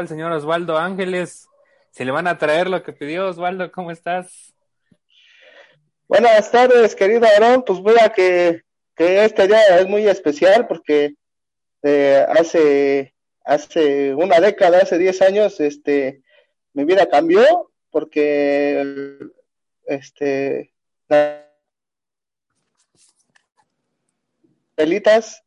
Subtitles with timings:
[0.00, 1.46] al señor Osvaldo Ángeles.
[1.90, 3.70] Se le van a traer lo que pidió Osvaldo.
[3.70, 4.54] ¿Cómo estás?
[6.08, 7.62] Buenas tardes, querido Aarón.
[7.64, 8.62] Pues mira que,
[8.96, 11.14] que este día es muy especial porque
[11.82, 16.22] eh, hace, hace una década, hace 10 años, este,
[16.72, 19.18] mi vida cambió porque
[19.86, 20.72] este,
[24.76, 25.44] Felitas,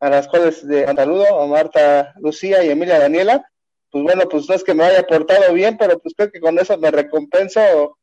[0.00, 3.48] a las cuales de saludo, a Marta Lucía y Emilia Daniela,
[3.96, 6.58] pues bueno, pues no es que me haya portado bien, pero pues creo que con
[6.58, 7.96] eso me recompenso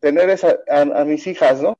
[0.00, 1.78] tener esa, a, mis hijas, ¿no?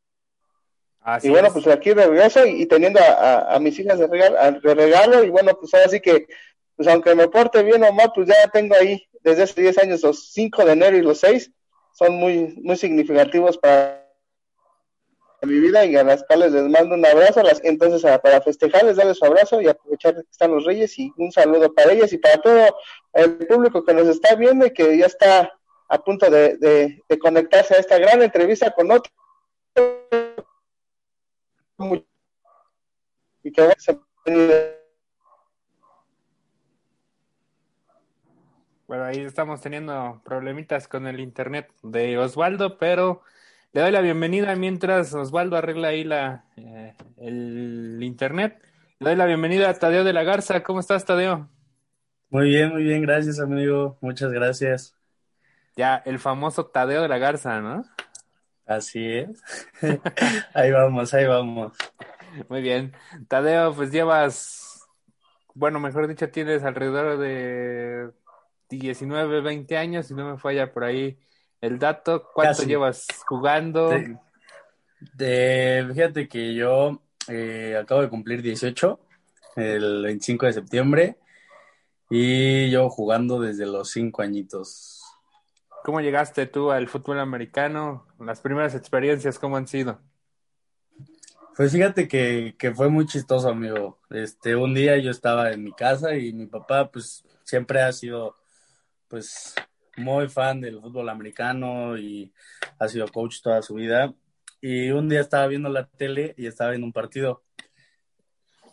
[1.21, 5.31] y bueno, pues aquí regreso y, teniendo a, mis hijas de regalo, de regalo, y
[5.31, 6.29] bueno, pues ahora sí que,
[6.77, 10.03] pues aunque me porte bien o mal, pues ya tengo ahí desde hace 10 años
[10.03, 11.51] los 5 de enero y los 6,
[11.95, 14.02] son muy, muy significativos para
[15.47, 19.19] mi vida y a las cuales les mando un abrazo, las, entonces para festejarles, darles
[19.19, 22.41] su abrazo y aprovechar que están los reyes y un saludo para ellas y para
[22.41, 22.77] todo
[23.15, 25.53] el público que nos está viendo y que ya está
[25.89, 29.13] a punto de, conectarse a esta gran entrevista con otro.
[33.43, 33.69] Y que
[38.87, 43.23] Bueno, ahí estamos teniendo problemitas con el internet de Osvaldo, pero
[43.73, 48.61] le doy la bienvenida mientras Osvaldo arregla ahí la, eh, el internet.
[49.01, 50.63] Le doy la bienvenida a Tadeo de la Garza.
[50.63, 51.49] ¿Cómo estás, Tadeo?
[52.29, 53.97] Muy bien, muy bien, gracias, amigo.
[54.03, 54.95] Muchas gracias.
[55.75, 57.83] Ya, el famoso Tadeo de la Garza, ¿no?
[58.67, 59.43] Así es.
[60.55, 61.73] ahí vamos, ahí vamos.
[62.51, 62.93] Muy bien.
[63.29, 64.87] Tadeo, pues llevas,
[65.55, 68.11] bueno, mejor dicho, tienes alrededor de
[68.69, 71.19] 19, 20 años, si no me falla por ahí
[71.63, 72.29] el dato.
[72.35, 73.91] ¿Cuánto llevas jugando?
[75.15, 79.01] De, fíjate que yo eh, acabo de cumplir 18
[79.57, 81.19] el 25 de septiembre
[82.11, 85.03] y yo jugando desde los 5 añitos.
[85.85, 88.07] ¿Cómo llegaste tú al fútbol americano?
[88.21, 90.01] Las primeras experiencias, ¿cómo han sido?
[91.57, 93.99] Pues fíjate que, que, fue muy chistoso, amigo.
[94.11, 98.37] Este, un día yo estaba en mi casa y mi papá, pues, siempre ha sido,
[99.09, 99.55] pues,
[99.97, 102.33] muy fan del fútbol americano y
[102.79, 104.15] ha sido coach toda su vida.
[104.61, 107.43] Y un día estaba viendo la tele y estaba viendo un partido.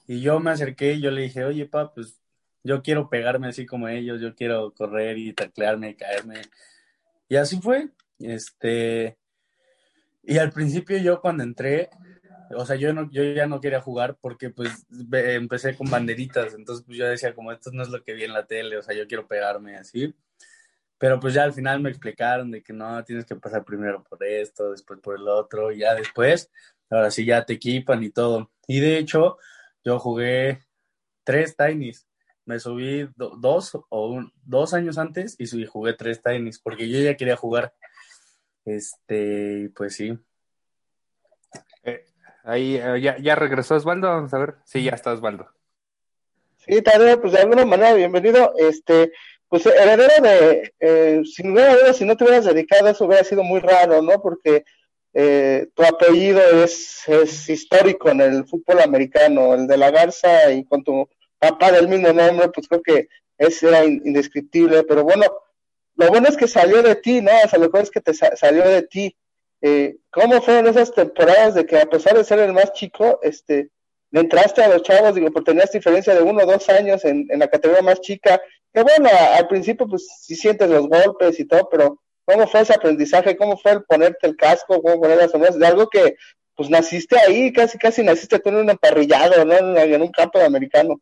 [0.08, 2.20] Y yo me acerqué y yo le dije, oye, pa, pues
[2.64, 6.42] yo quiero pegarme así como ellos, yo quiero correr y taclearme y caerme.
[7.28, 7.90] Y así fue.
[8.20, 9.18] Este,
[10.24, 11.90] y al principio yo cuando entré,
[12.56, 16.86] o sea, yo, no, yo ya no quería jugar porque pues empecé con banderitas, entonces
[16.86, 18.96] pues yo decía como esto no es lo que vi en la tele, o sea,
[18.96, 20.14] yo quiero pegarme así.
[21.00, 24.24] Pero pues ya al final me explicaron de que no, tienes que pasar primero por
[24.24, 26.52] esto, después por el otro, y ya después,
[26.90, 28.52] ahora sí ya te equipan y todo.
[28.68, 29.38] Y de hecho,
[29.84, 30.60] yo jugué
[31.24, 32.06] tres Tinies.
[32.46, 37.38] Me subí dos o dos años antes y jugué tres Tinies porque yo ya quería
[37.38, 37.74] jugar.
[38.66, 40.18] Este, pues sí.
[41.84, 42.06] Eh,
[42.44, 44.56] ahí eh, ya, ya regresó Osvaldo, vamos a ver.
[44.66, 45.48] Sí, ya está Osvaldo.
[46.58, 48.54] Sí, Tadeo, pues de alguna manera, bienvenido.
[48.58, 49.14] Este,
[49.50, 51.56] pues heredero de, eh, sin
[51.94, 54.22] si no te hubieras dedicado eso hubiera sido muy raro, ¿no?
[54.22, 54.64] Porque
[55.14, 60.64] eh, tu apellido es, es histórico en el fútbol americano, el de la Garza y
[60.66, 65.26] con tu papá del mismo nombre, pues creo que ese era indescriptible, pero bueno,
[65.96, 67.32] lo bueno es que salió de ti, ¿no?
[67.32, 69.18] O lo bueno es que te salió de ti.
[69.62, 73.70] Eh, ¿Cómo fueron esas temporadas de que a pesar de ser el más chico, este,
[74.12, 77.28] le entraste a los chavos, digo, porque tenías diferencia de uno o dos años en,
[77.30, 78.42] en la categoría más chica,
[78.74, 82.74] que bueno, al principio pues sí sientes los golpes y todo, pero ¿cómo fue ese
[82.74, 83.38] aprendizaje?
[83.38, 84.82] ¿Cómo fue el ponerte el casco?
[84.82, 85.58] ¿Cómo poner las sombras?
[85.58, 86.16] De algo que
[86.56, 89.54] pues naciste ahí, casi casi naciste tú en un emparrillado, ¿no?
[89.78, 91.00] En un campo americano.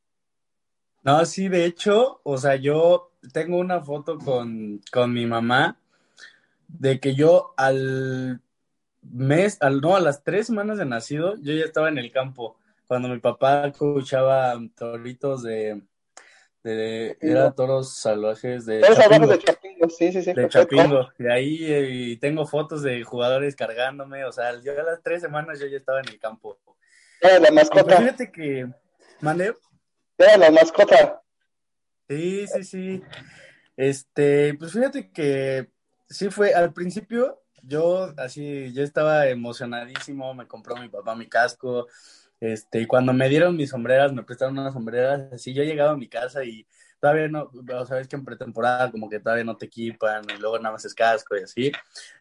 [1.02, 5.80] No, sí, de hecho, o sea, yo tengo una foto con, con mi mamá
[6.68, 8.42] de que yo al
[9.02, 12.58] mes, al no, a las tres semanas de nacido, yo ya estaba en el campo,
[12.88, 15.82] cuando mi papá escuchaba toritos de,
[16.64, 19.28] era toros salvajes de Chapingo.
[19.28, 20.34] de Chapingo, sí, sí, sí.
[20.34, 21.10] De Chapingo.
[21.18, 25.60] Y ahí eh, tengo fotos de jugadores cargándome, o sea, yo a las tres semanas
[25.60, 26.60] yo ya estaba en el campo.
[27.22, 27.98] Era la mascota.
[27.98, 28.68] Fíjate que,
[29.22, 29.54] ¿mande?
[30.18, 31.22] Era la mascota.
[32.10, 33.04] Sí, sí, sí.
[33.76, 35.70] Este, pues fíjate que
[36.10, 41.88] sí fue, al principio yo así, yo estaba emocionadísimo, me compró mi papá mi casco,
[42.40, 45.98] este, y cuando me dieron mis sombreras, me prestaron unas sombreras, así yo llegaba a
[45.98, 46.68] mi casa y
[47.00, 50.58] todavía no, o sabes que en pretemporada como que todavía no te equipan y luego
[50.58, 51.72] nada más es casco y así.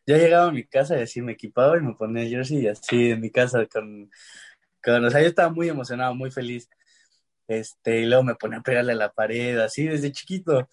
[0.06, 3.10] Yo llegaba a mi casa y así me equipaba y me ponía jersey y así
[3.10, 4.10] en mi casa con,
[4.82, 6.68] con, o sea, yo estaba muy emocionado, muy feliz.
[7.48, 10.68] este, y luego me ponía a pegarle a la pared, así desde chiquito.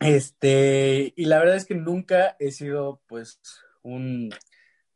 [0.00, 3.40] Este, y la verdad es que nunca he sido, pues,
[3.82, 4.32] un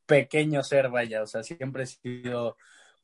[0.06, 2.56] pequeño ser, vaya, o sea, siempre he sido,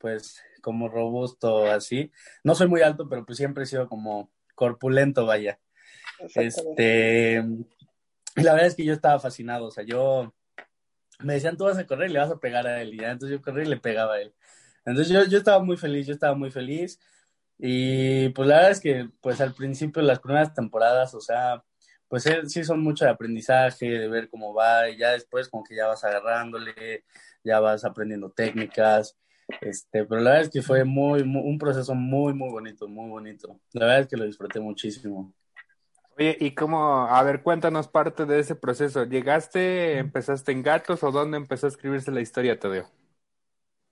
[0.05, 2.13] pues, como robusto, así.
[2.43, 5.59] No soy muy alto, pero pues siempre he sido como corpulento, vaya.
[6.35, 7.43] Este,
[8.37, 10.35] y la verdad es que yo estaba fascinado, o sea, yo
[11.21, 13.13] me decían, tú vas a correr y le vas a pegar a él, y ya,
[13.13, 14.35] entonces yo corrí y le pegaba a él.
[14.85, 17.01] Entonces yo, yo estaba muy feliz, yo estaba muy feliz.
[17.57, 21.65] Y pues la verdad es que pues al principio, las primeras temporadas, o sea,
[22.09, 25.75] pues sí son mucho de aprendizaje, de ver cómo va, y ya después como que
[25.77, 27.05] ya vas agarrándole,
[27.43, 29.17] ya vas aprendiendo técnicas,
[29.61, 33.61] este, pero la verdad es que fue muy, un proceso muy, muy bonito, muy bonito.
[33.73, 35.33] La verdad es que lo disfruté muchísimo.
[36.17, 39.05] Oye, y cómo, a ver, cuéntanos parte de ese proceso.
[39.05, 42.89] ¿Llegaste, empezaste en Gatos o dónde empezó a escribirse la historia, Tadeo?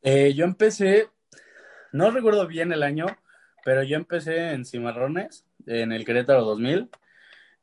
[0.02, 1.08] Eh, yo empecé,
[1.93, 3.06] no recuerdo bien el año,
[3.64, 6.90] pero yo empecé en Cimarrones, en el Querétaro 2000.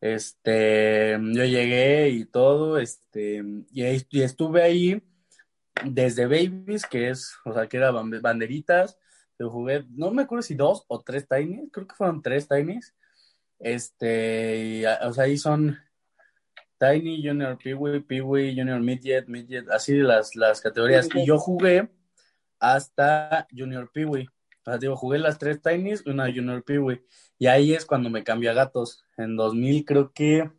[0.01, 5.01] Este, yo llegué y todo, este, y, estuve ahí
[5.85, 8.97] desde Babies, que es, o sea, que era banderitas.
[9.37, 12.95] Yo jugué, no me acuerdo si dos o tres Tinies, creo que fueron tres Tinies.
[13.59, 15.77] Este, o sea, ahí son
[16.79, 21.09] Tiny, Junior Peewee, Peewee, Junior Midget, Midget, así las, las categorías.
[21.13, 21.89] Y yo jugué
[22.59, 24.27] hasta Junior Peewee.
[24.27, 27.03] O sea, digo, jugué las tres Tinies y una Junior Peewee.
[27.37, 29.03] Y ahí es cuando me cambié a gatos.
[29.17, 30.49] En 2000 creo que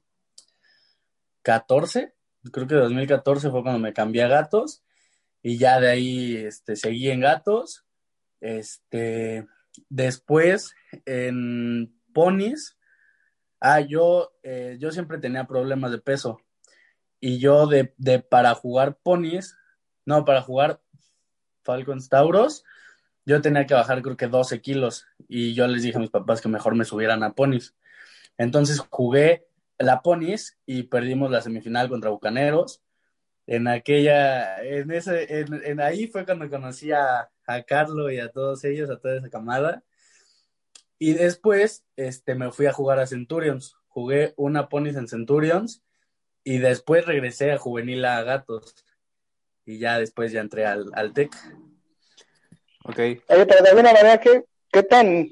[1.42, 2.14] 14,
[2.52, 4.82] creo que 2014 fue cuando me cambié a gatos.
[5.42, 7.84] Y ya de ahí este, seguí en gatos.
[8.40, 9.46] Este,
[9.88, 10.74] después
[11.06, 12.76] en ponis.
[13.60, 16.40] Ah, yo, eh, yo siempre tenía problemas de peso.
[17.20, 19.56] Y yo de, de para jugar ponis,
[20.06, 20.80] no, para jugar
[21.62, 22.64] Falcons Tauros,
[23.26, 26.40] yo tenía que bajar creo que 12 kilos y yo les dije a mis papás
[26.40, 27.76] que mejor me subieran a ponis.
[28.38, 29.46] Entonces jugué
[29.78, 32.82] la ponis y perdimos la semifinal contra Bucaneros.
[33.50, 38.62] En aquella, en ese, en, ahí fue cuando conocí a, a Carlo y a todos
[38.62, 39.82] ellos, a toda esa camada.
[41.00, 43.74] Y después, este, me fui a jugar a Centurions.
[43.88, 45.82] Jugué una ponis en Centurions
[46.44, 48.72] y después regresé a juvenil a Gatos
[49.66, 51.34] y ya después ya entré al, al TEC.
[52.84, 52.98] Ok.
[52.98, 55.28] Oye, pero de alguna manera, ¿qué, qué tan...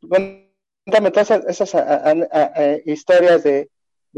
[0.00, 1.72] Cuéntame todas esas,
[2.86, 3.70] historias de,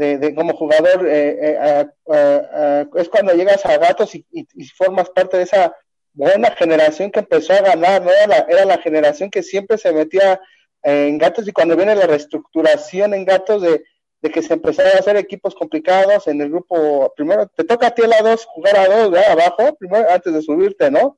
[0.07, 5.43] de, como jugador, eh, eh, es cuando llegas a Gatos y, y, formas parte de
[5.43, 5.75] esa
[6.13, 8.11] buena generación que empezó a ganar, ¿no?
[8.11, 10.39] Era la, era la generación que siempre se metía
[10.83, 13.83] en Gatos y cuando viene la reestructuración en Gatos de
[14.21, 17.91] de que se empezaron a hacer equipos complicados en el grupo, primero te toca a
[17.91, 19.31] ti a la dos jugar a dos, ¿verdad?
[19.31, 21.17] abajo, primero antes de subirte, ¿no?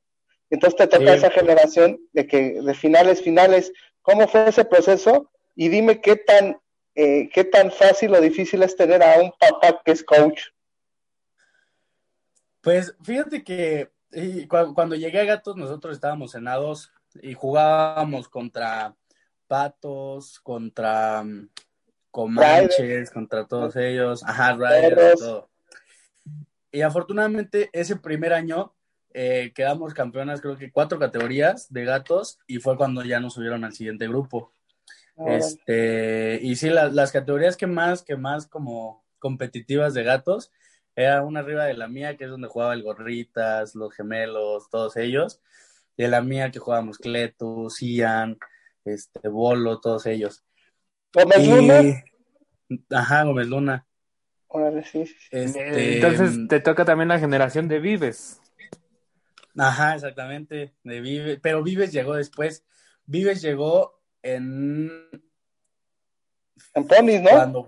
[0.50, 5.30] Entonces te toca esa generación de que de finales, finales, ¿cómo fue ese proceso?
[5.56, 6.58] Y dime qué tan,
[6.94, 10.40] eh, qué tan fácil o difícil es tener a un papá que es coach.
[12.60, 13.90] Pues fíjate que
[14.48, 16.90] cuando llegué a Gatos nosotros estábamos en A2
[17.22, 18.94] y jugábamos contra
[19.46, 21.24] Patos, contra
[22.10, 25.50] Comanches, contra todos ellos, ajá, Riders, todo.
[26.70, 28.74] Y afortunadamente ese primer año
[29.14, 33.64] eh, quedamos campeonas, creo que cuatro categorías de gatos, y fue cuando ya nos subieron
[33.64, 34.52] al siguiente grupo.
[35.16, 40.50] Este, y sí, las categorías que más, que más como competitivas de gatos,
[40.94, 44.96] era una arriba de la mía, que es donde jugaba el Gorritas, los gemelos, todos
[44.96, 45.40] ellos,
[45.96, 48.38] y de la mía que jugábamos Cletus, Ian,
[48.84, 50.44] este, Bolo, todos ellos.
[51.14, 52.04] Gómez Luna.
[52.90, 53.86] Ajá, Gómez Luna.
[54.90, 58.40] sí, este, Entonces te toca también la generación de Vives.
[59.56, 62.64] Ajá, exactamente, de Vives, pero Vives llegó después.
[63.04, 64.90] Vives llegó en...
[66.74, 67.66] En Ponis, ¿no?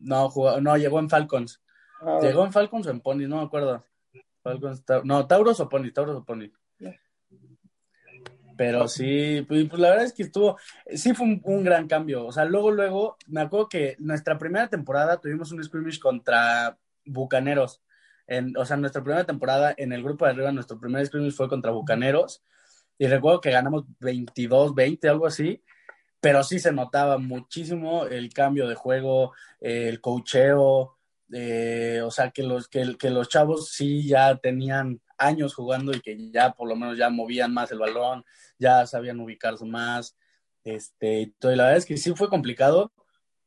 [0.00, 1.62] no, no, llegó en Falcons.
[2.00, 3.84] Ah, llegó en Falcons o en Ponis, no me acuerdo.
[4.42, 6.52] Falcons, no, Tauros o Ponis, Tauros o Ponis.
[8.56, 10.56] Pero sí, pues, pues, la verdad es que estuvo,
[10.94, 12.26] sí fue un, gran cambio.
[12.26, 17.82] O sea, luego, luego, me acuerdo que nuestra primera temporada tuvimos un scrimmage contra Bucaneros.
[18.26, 21.48] En, o sea, nuestra primera temporada en el grupo de arriba, nuestro primer scrimmage fue
[21.48, 22.42] contra Bucaneros.
[22.98, 25.62] Y recuerdo que ganamos 22, 20, algo así.
[26.20, 30.96] Pero sí se notaba muchísimo el cambio de juego, el cocheo.
[31.32, 36.30] Eh, o sea, que los, que, los chavos sí ya tenían años jugando y que
[36.30, 38.24] ya por lo menos ya movían más el balón,
[38.58, 40.16] ya sabían ubicarse más.
[40.64, 42.92] Este, y la verdad es que sí fue complicado,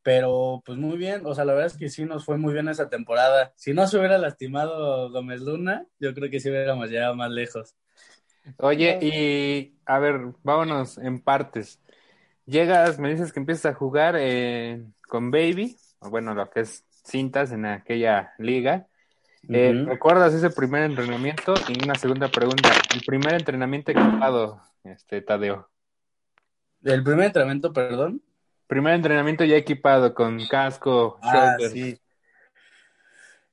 [0.02, 2.70] pero pues muy bien, o sea, la verdad es que sí nos fue muy bien
[2.70, 3.54] esa temporada.
[3.56, 7.76] Si no se hubiera lastimado Gómez Luna, yo creo que sí hubiéramos llegado más lejos.
[8.58, 11.80] Oye, y a ver, vámonos en partes.
[12.46, 16.86] llegas, me dices que empiezas a jugar eh, con Baby, o bueno, lo que es
[17.04, 18.88] cintas en aquella liga.
[19.48, 21.54] Eh, ¿Recuerdas ese primer entrenamiento?
[21.70, 25.70] Y una segunda pregunta, el primer entrenamiento equipado, este Tadeo.
[26.84, 28.22] ¿El primer entrenamiento, perdón?
[28.68, 32.00] Primer entrenamiento ya equipado con casco, ah, sí.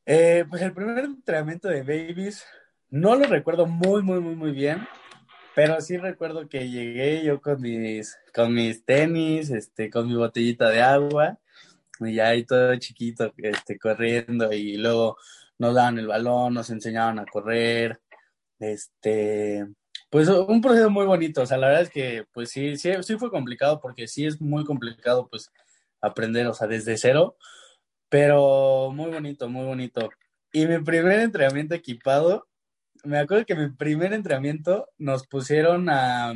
[0.05, 2.47] Eh, pues el primer entrenamiento de Babies
[2.91, 4.87] no lo recuerdo muy, muy, muy, muy bien,
[5.55, 10.69] pero sí recuerdo que llegué yo con mis, con mis tenis, este, con mi botellita
[10.69, 11.39] de agua,
[12.01, 15.17] y ahí todo chiquito, este, corriendo, y luego
[15.59, 18.01] nos daban el balón, nos enseñaban a correr,
[18.59, 19.67] este,
[20.11, 23.17] pues un proceso muy bonito, o sea, la verdad es que, pues sí, sí, sí
[23.17, 25.51] fue complicado, porque sí es muy complicado, pues,
[26.01, 27.37] aprender, o sea, desde cero,
[28.09, 30.11] pero muy bonito, muy bonito.
[30.53, 32.47] Y mi primer entrenamiento equipado,
[33.07, 36.35] me acuerdo que mi primer entrenamiento nos pusieron a,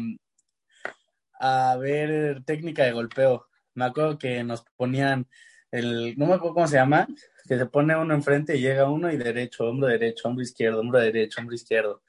[1.38, 3.46] a ver técnica de golpeo.
[3.74, 5.26] Me acuerdo que nos ponían
[5.70, 7.06] el, no me acuerdo cómo se llama,
[7.46, 11.00] que se pone uno enfrente y llega uno y derecho, hombro derecho, hombro izquierdo, hombro
[11.00, 12.02] derecho, hombro izquierdo.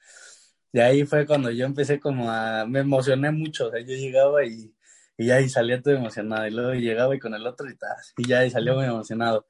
[0.72, 4.44] Y ahí fue cuando yo empecé como a, me emocioné mucho, o sea, yo llegaba
[4.44, 4.74] y
[5.16, 6.46] y ya salía todo emocionado.
[6.46, 9.46] Y luego llegaba y con el otro y, tal, y ya y salió muy emocionado.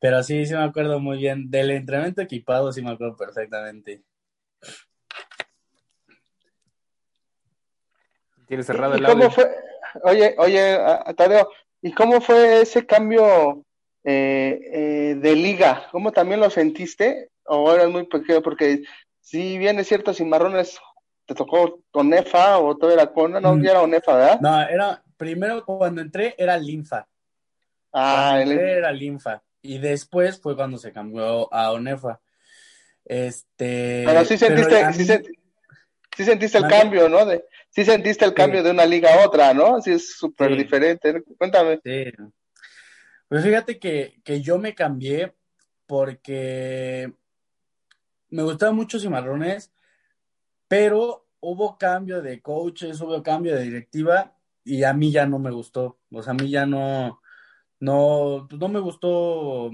[0.00, 1.50] Pero sí, sí me acuerdo muy bien.
[1.50, 4.02] Del entrenamiento equipado sí me acuerdo perfectamente.
[8.52, 9.50] Tienes cerrado el ¿Cómo fue?
[10.02, 10.78] Oye, oye,
[11.16, 11.48] Tadeo,
[11.80, 13.64] ¿y cómo fue ese cambio
[14.04, 15.88] eh, eh, de liga?
[15.90, 17.30] ¿Cómo también lo sentiste?
[17.46, 18.42] ¿O eras muy pequeño?
[18.42, 18.82] Porque
[19.22, 20.78] si bien es cierto, Cimarrones
[21.24, 23.62] te tocó Onefa o todo era Cona, no, mm.
[23.62, 24.40] ya era Onefa, ¿verdad?
[24.42, 27.08] No, era, primero cuando entré era Linfa.
[27.90, 29.42] Ah, entré era Linfa.
[29.62, 32.20] Y después fue cuando se cambió a Onefa.
[33.02, 34.02] Este.
[34.04, 35.22] Pero sí sentiste,
[36.14, 37.24] sí, sentiste el cambio, ¿no?
[37.24, 39.80] De, sí sentiste el cambio de una liga a otra, ¿no?
[39.82, 41.22] Sí, es súper diferente.
[41.36, 41.80] Cuéntame.
[41.84, 42.04] Sí.
[43.28, 45.34] Pues fíjate que, que yo me cambié
[45.86, 47.12] porque
[48.30, 49.72] me gustaban mucho Cimarrones
[50.72, 55.50] pero hubo cambio de coaches, hubo cambio de directiva y a mí ya no me
[55.50, 55.98] gustó.
[56.10, 57.20] O sea, a mí ya no,
[57.78, 59.70] no, no me gustó,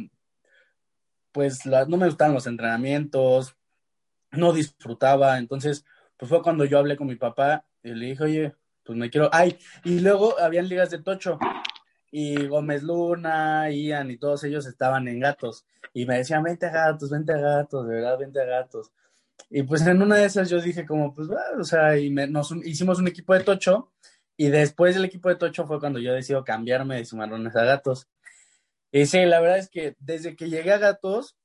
[1.31, 3.55] pues no me gustaban los entrenamientos,
[4.33, 5.39] no disfrutaba.
[5.39, 5.85] Entonces,
[6.17, 8.55] pues fue cuando yo hablé con mi papá y le dije, oye,
[8.85, 11.39] pues me quiero, ay, y luego habían ligas de tocho
[12.11, 16.71] y Gómez Luna, Ian y todos ellos estaban en gatos y me decían, vente a
[16.71, 18.93] gatos, vente a gatos, de verdad, vente a gatos.
[19.51, 22.99] Y pues en una de esas yo dije como, pues, o sea, y nos hicimos
[22.99, 23.93] un equipo de tocho
[24.37, 28.09] y después del equipo de tocho fue cuando yo decidí cambiarme de sumarrones a gatos.
[28.91, 31.37] Y sí, la verdad es que desde que llegué a gatos,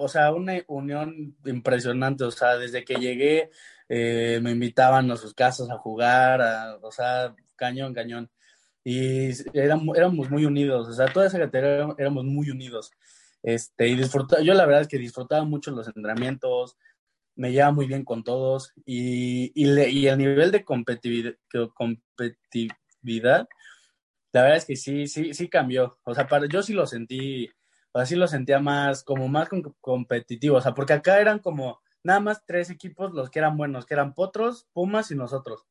[0.00, 3.50] o sea, una unión impresionante, o sea, desde que llegué
[3.88, 6.40] eh, me invitaban a sus casas a jugar,
[6.80, 8.30] o sea, cañón, cañón.
[8.84, 12.92] Y éramos, éramos muy unidos, o sea, toda esa categoría éramos muy unidos.
[13.42, 16.76] Este, y disfrutaba, yo la verdad es que disfrutaba mucho los entrenamientos,
[17.36, 21.34] me lleva muy bien con todos y, y, el nivel de competitividad,
[21.74, 23.48] competitividad,
[24.32, 25.98] la verdad es que sí, sí, sí cambió.
[26.04, 27.50] O sea, para, yo sí lo sentí,
[27.92, 29.48] o sea, sí lo sentía más, como más
[29.80, 33.86] competitivo, o sea, porque acá eran como nada más tres equipos los que eran buenos,
[33.86, 35.66] que eran Potros, Pumas y nosotros.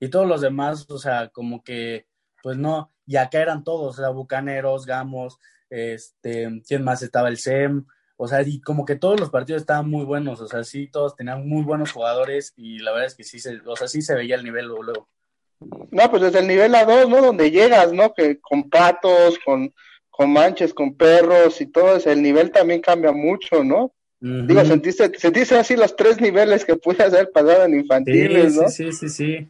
[0.00, 2.06] Y todos los demás, o sea, como que,
[2.42, 5.38] pues no, y acá eran todos, o sea, Bucaneros, Gamos,
[5.70, 7.28] este, ¿quién más estaba?
[7.28, 7.84] El SEM,
[8.16, 11.14] o sea, y como que todos los partidos estaban muy buenos, o sea, sí, todos
[11.14, 14.14] tenían muy buenos jugadores y la verdad es que sí se, o sea, sí se
[14.14, 15.08] veía el nivel luego.
[15.90, 17.20] No, pues desde el nivel A2, ¿no?
[17.20, 18.14] Donde llegas, ¿no?
[18.14, 19.72] Que con patos, con,
[20.18, 23.94] con manches, con perros y todo eso, el nivel también cambia mucho, ¿no?
[24.18, 28.68] Digo, sentiste, sentiste así los tres niveles que pude haber pasado en infantiles, ¿no?
[28.68, 29.48] Sí, sí, sí, sí.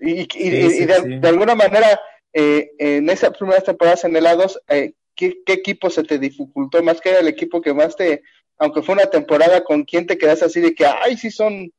[0.00, 2.00] Y, y, y, de, de, alguna manera,
[2.32, 7.00] eh, en esa primera temporada en el A2, eh, ¿qué, equipo se te dificultó más?
[7.00, 8.20] que era el equipo que más te,
[8.58, 11.72] aunque fue una temporada, con quién te quedas así de que, ay, sí son,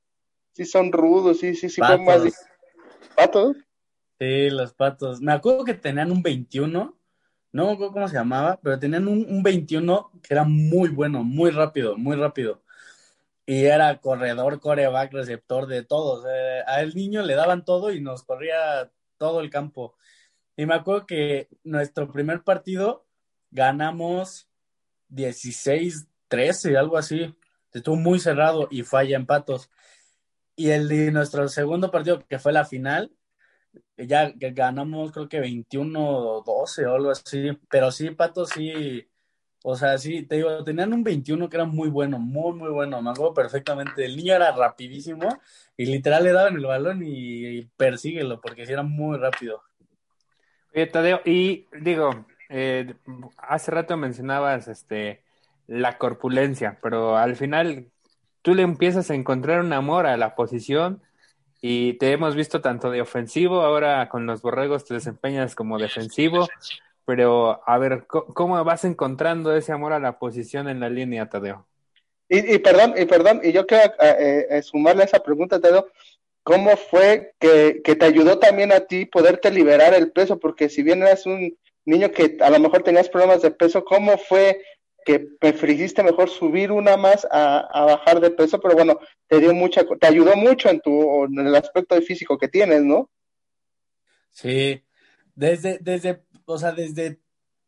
[0.54, 2.22] sí son rudos, sí, sí, sí, fue más.
[3.13, 3.58] ¿Patos?
[4.20, 5.20] Sí, los patos.
[5.20, 6.98] Me acuerdo que tenían un 21,
[7.55, 11.24] no me acuerdo cómo se llamaba, pero tenían un, un 21 que era muy bueno,
[11.24, 12.62] muy rápido, muy rápido.
[13.45, 16.25] Y era corredor, coreback, receptor de todos.
[16.67, 19.95] A el niño le daban todo y nos corría todo el campo.
[20.57, 23.05] Y me acuerdo que nuestro primer partido
[23.51, 24.50] ganamos
[25.09, 27.33] 16-13, algo así.
[27.71, 29.69] Estuvo muy cerrado y falla en patos.
[30.57, 33.13] Y el de nuestro segundo partido, que fue la final,
[33.98, 37.51] ya ganamos creo que 21-12 o algo así.
[37.70, 39.08] Pero sí, Patos sí,
[39.63, 43.01] O sea, sí, te digo, tenían un 21 que era muy bueno, muy, muy bueno.
[43.01, 44.05] Me acuerdo perfectamente.
[44.05, 45.27] El niño era rapidísimo
[45.77, 49.63] y literal le daban el balón y, persíguelo porque sí era muy rápido.
[50.74, 52.96] Oye, Tadeo, y digo, eh,
[53.38, 55.24] hace rato mencionabas este
[55.67, 57.91] la corpulencia, pero al final
[58.41, 61.01] tú le empiezas a encontrar un amor a la posición
[61.62, 66.47] y te hemos visto tanto de ofensivo, ahora con los borregos te desempeñas como defensivo,
[67.05, 71.65] pero a ver, ¿cómo vas encontrando ese amor a la posición en la línea, Tadeo?
[72.27, 75.88] Y, perdón, y perdón, y yo quiero eh, eh, sumarle a esa pregunta, Tadeo,
[76.43, 80.39] ¿cómo fue que, que, te ayudó también a ti poderte liberar el peso?
[80.39, 84.17] Porque si bien eras un niño que a lo mejor tenías problemas de peso, ¿cómo
[84.17, 84.59] fue
[85.05, 88.59] que preferiste mejor subir una más a, a, bajar de peso?
[88.59, 92.50] Pero bueno, te dio mucha, te ayudó mucho en tu, en el aspecto físico que
[92.50, 93.09] tienes, ¿no?
[94.31, 94.83] Sí,
[95.35, 97.19] desde, desde o sea, desde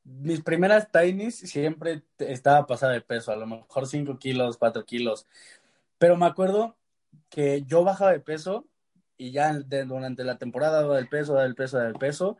[0.03, 5.25] mis primeras tinies siempre estaba pasada de peso, a lo mejor 5 kilos, 4 kilos.
[5.97, 6.77] Pero me acuerdo
[7.29, 8.65] que yo bajaba de peso
[9.17, 12.37] y ya durante la temporada daba el peso, daba el peso, daba el peso.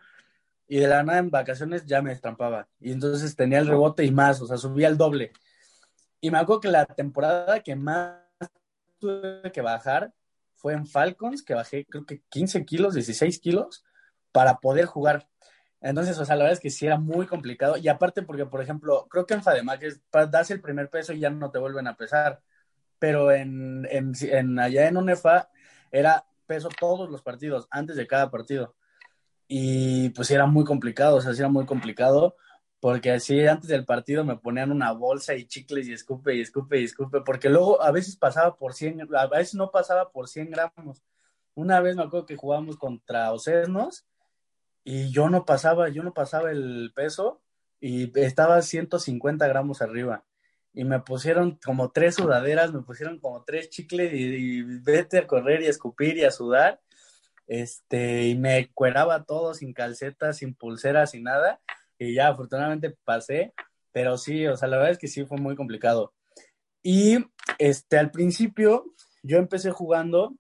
[0.68, 2.68] Y de la nada en vacaciones ya me estrampaba.
[2.80, 5.32] Y entonces tenía el rebote y más, o sea, subía el doble.
[6.20, 8.20] Y me acuerdo que la temporada que más
[9.00, 10.14] tuve que bajar
[10.56, 13.86] fue en Falcons, que bajé creo que 15 kilos, 16 kilos,
[14.32, 15.28] para poder jugar.
[15.80, 17.78] Entonces, o sea, la verdad es que sí era muy complicado.
[17.78, 19.84] Y aparte, porque, por ejemplo, creo que en Fademac
[20.30, 22.42] das el primer peso y ya no te vuelven a pesar.
[23.00, 25.50] Pero en, en, allá en UNEFA
[25.92, 28.76] era peso todos los partidos, antes de cada partido.
[29.48, 32.36] Y pues era muy complicado, o sea, sí era muy complicado.
[32.80, 36.80] Porque así antes del partido me ponían una bolsa y chicles y escupe y escupe
[36.80, 37.22] y escupe.
[37.22, 41.04] Porque luego a veces pasaba por 100, a veces no pasaba por 100 gramos.
[41.56, 44.06] Una vez me acuerdo que jugábamos contra Ocesnos
[44.84, 47.42] y yo no pasaba, yo no pasaba el peso
[47.80, 50.24] y estaba 150 gramos arriba.
[50.74, 55.64] Y me pusieron como tres sudaderas, me pusieron como tres chicles y, vete a correr
[55.64, 56.80] y a escupir y a sudar.
[57.48, 61.60] Este, y me cueraba todo sin calcetas, sin pulseras, sin nada.
[61.98, 63.54] Y ya, afortunadamente pasé,
[63.92, 66.14] pero sí, o sea, la verdad es que sí fue muy complicado.
[66.84, 67.18] Y
[67.58, 68.94] este, al principio
[69.24, 70.36] yo empecé jugando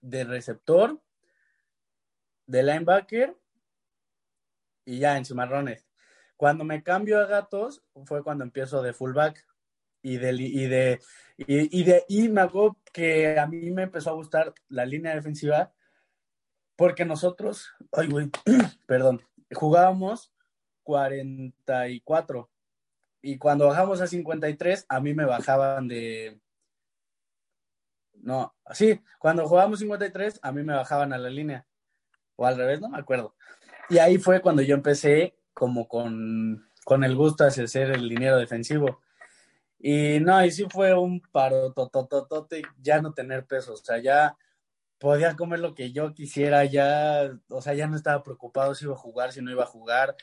[0.00, 1.00] de receptor,
[2.46, 3.36] de linebacker
[4.84, 5.86] y ya en cimarrones.
[6.36, 9.46] Cuando me cambio a gatos fue cuando empiezo de fullback
[10.02, 11.00] y de y de
[11.36, 15.72] y, de y me acuerdo que a mí me empezó a gustar la línea defensiva
[16.80, 18.30] porque nosotros, ay güey,
[18.86, 19.20] perdón,
[19.52, 20.32] jugábamos
[20.84, 22.48] 44
[23.20, 26.40] y cuando bajamos a 53 a mí me bajaban de
[28.14, 31.66] no, sí, cuando jugábamos 53 a mí me bajaban a la línea
[32.36, 33.34] o al revés, no me acuerdo.
[33.90, 36.64] Y ahí fue cuando yo empecé como con,
[37.04, 39.02] el gusto hacia ser el dinero defensivo.
[39.78, 44.38] Y no, y sí fue un paro totototote ya no tener peso, o sea, ya
[45.00, 48.94] podía comer lo que yo quisiera, ya, o sea, ya no estaba preocupado si iba
[48.94, 50.14] a jugar, si no iba a jugar,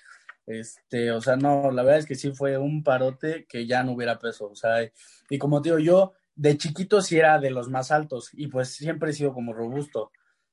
[0.45, 3.93] este, o sea, no, la verdad es que sí fue un parote que ya no
[3.93, 4.89] hubiera peso, o sea,
[5.29, 9.09] y como digo, yo de chiquito sí era de los más altos y pues siempre
[9.09, 10.11] he sido como robusto,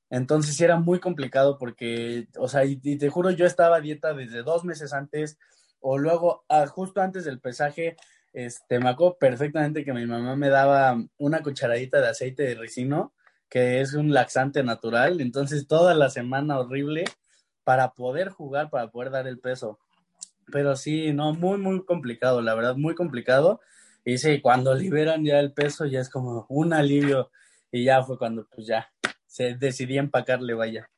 [0.09, 4.43] entonces era muy complicado porque, o sea, y, te juro, yo estaba a dieta desde
[4.43, 5.39] dos meses antes
[5.81, 7.97] o luego, ah, justo antes del pesaje,
[8.33, 13.13] este, me acuerdo perfectamente que mi mamá me daba una cucharadita de aceite de ricino,
[13.55, 17.05] que es un laxante natural, entonces toda la semana horrible
[17.63, 19.79] para poder jugar, para poder dar el peso.
[20.51, 23.61] Pero sí, no, muy, muy complicado, la verdad, muy complicado.
[24.05, 27.31] Y sí, cuando liberan ya el peso ya es como un alivio
[27.71, 28.91] y ya fue cuando pues ya
[29.25, 30.91] se decidí empacarle, vaya.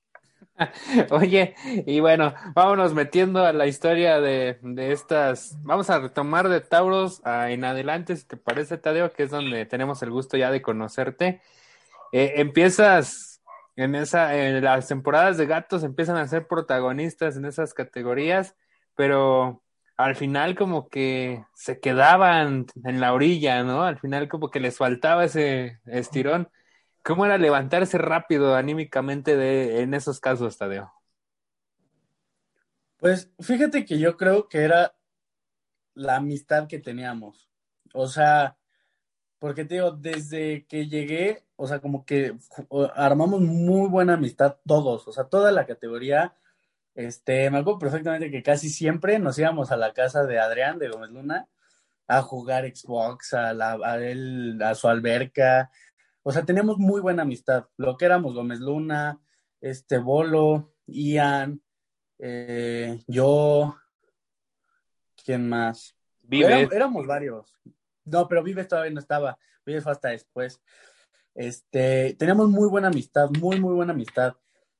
[1.11, 5.59] Oye, y bueno, vámonos metiendo a la historia de, estas.
[5.63, 10.03] Vamos a retomar de Tauros en adelante, si te parece, Tadeo, que es donde tenemos
[10.03, 11.43] el gusto ya de conocerte.
[12.19, 13.43] Eh, empiezas
[13.77, 18.57] en esa, en las temporadas de gatos empiezan a ser protagonistas en esas categorías,
[18.95, 19.63] pero
[19.99, 23.83] al final como que se quedaban en la orilla, ¿no?
[23.83, 26.49] Al final como que les faltaba ese estirón.
[27.05, 30.91] ¿Cómo era levantarse rápido anímicamente de, en esos casos, Tadeo?
[32.97, 34.97] Pues fíjate que yo creo que era
[35.93, 37.51] la amistad que teníamos.
[37.93, 38.57] O sea,
[39.47, 42.37] porque te digo, desde que llegué, o sea, como que
[42.97, 46.35] armamos muy buena amistad todos, o sea, toda la categoría.
[46.97, 50.89] Este, me acuerdo perfectamente que casi siempre nos íbamos a la casa de Adrián de
[50.89, 51.47] Gómez Luna
[52.09, 55.71] a jugar Xbox, a, la, a, él, a su alberca,
[56.25, 57.69] o sea, teníamos muy buena amistad.
[57.77, 59.21] Lo que éramos Gómez Luna,
[59.61, 61.63] este Bolo, Ian,
[62.19, 63.77] eh, yo,
[65.25, 65.95] ¿quién más?
[66.29, 67.55] Éramos, varios.
[68.07, 69.39] No, pero Vives todavía no estaba.
[69.67, 70.61] Vives fue hasta después.
[71.35, 74.35] Este, teníamos muy buena amistad, muy, muy buena amistad.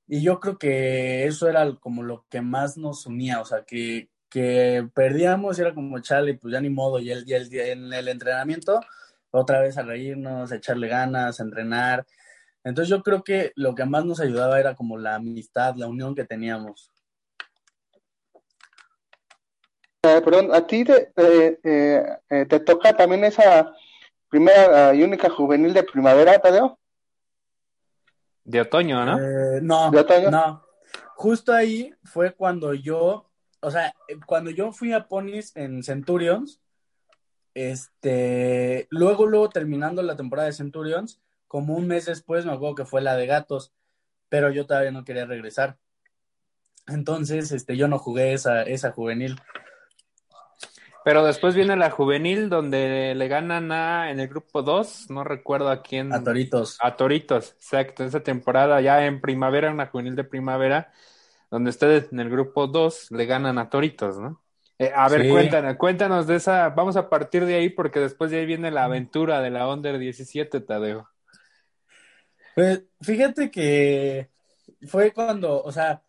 [0.09, 4.09] Y yo creo que eso era como lo que más nos unía, o sea, que,
[4.31, 7.93] que perdíamos y era como, chale, pues ya ni modo, y, el, y el, en
[7.93, 8.81] el entrenamiento,
[9.33, 12.07] otra vez a reírnos, a echarle ganas, a entrenar.
[12.65, 16.15] Entonces yo creo que lo que más nos ayudaba era como la amistad, la unión
[16.15, 16.93] que teníamos.
[20.17, 23.73] Eh, perdón, a ti te, eh, eh, te toca también esa
[24.29, 26.79] primera y única juvenil de primavera, Tadeo.
[28.45, 29.19] De otoño, ¿no?
[29.61, 30.31] no, ¿De otoño?
[30.31, 30.65] no.
[31.17, 33.95] Justo ahí fue cuando yo, o sea,
[34.27, 36.61] cuando yo fui a Ponis en Centurions,
[37.55, 42.85] este, luego, luego terminando la temporada de Centurions, como un mes después me acuerdo que
[42.85, 43.73] fue la de gatos,
[44.29, 45.79] pero yo todavía no quería regresar.
[46.87, 49.41] Entonces, este, yo no jugué esa, esa juvenil.
[51.07, 55.71] Pero después viene la juvenil donde le ganan a en el grupo 2, no recuerdo
[55.71, 56.13] a quién.
[56.13, 56.79] A Toritos.
[56.81, 58.03] A Toritos, exacto.
[58.03, 60.93] Esa temporada ya en primavera, una juvenil de primavera,
[61.49, 64.43] donde ustedes en el grupo 2 le ganan a Toritos, ¿no?
[64.81, 68.41] Eh, a ver, cuéntanos, cuéntanos de esa, vamos a partir de ahí porque después de
[68.41, 71.09] ahí viene la aventura de la Under 17, Tadeo.
[72.57, 74.31] Pues fíjate que
[74.89, 76.03] fue cuando, o sea,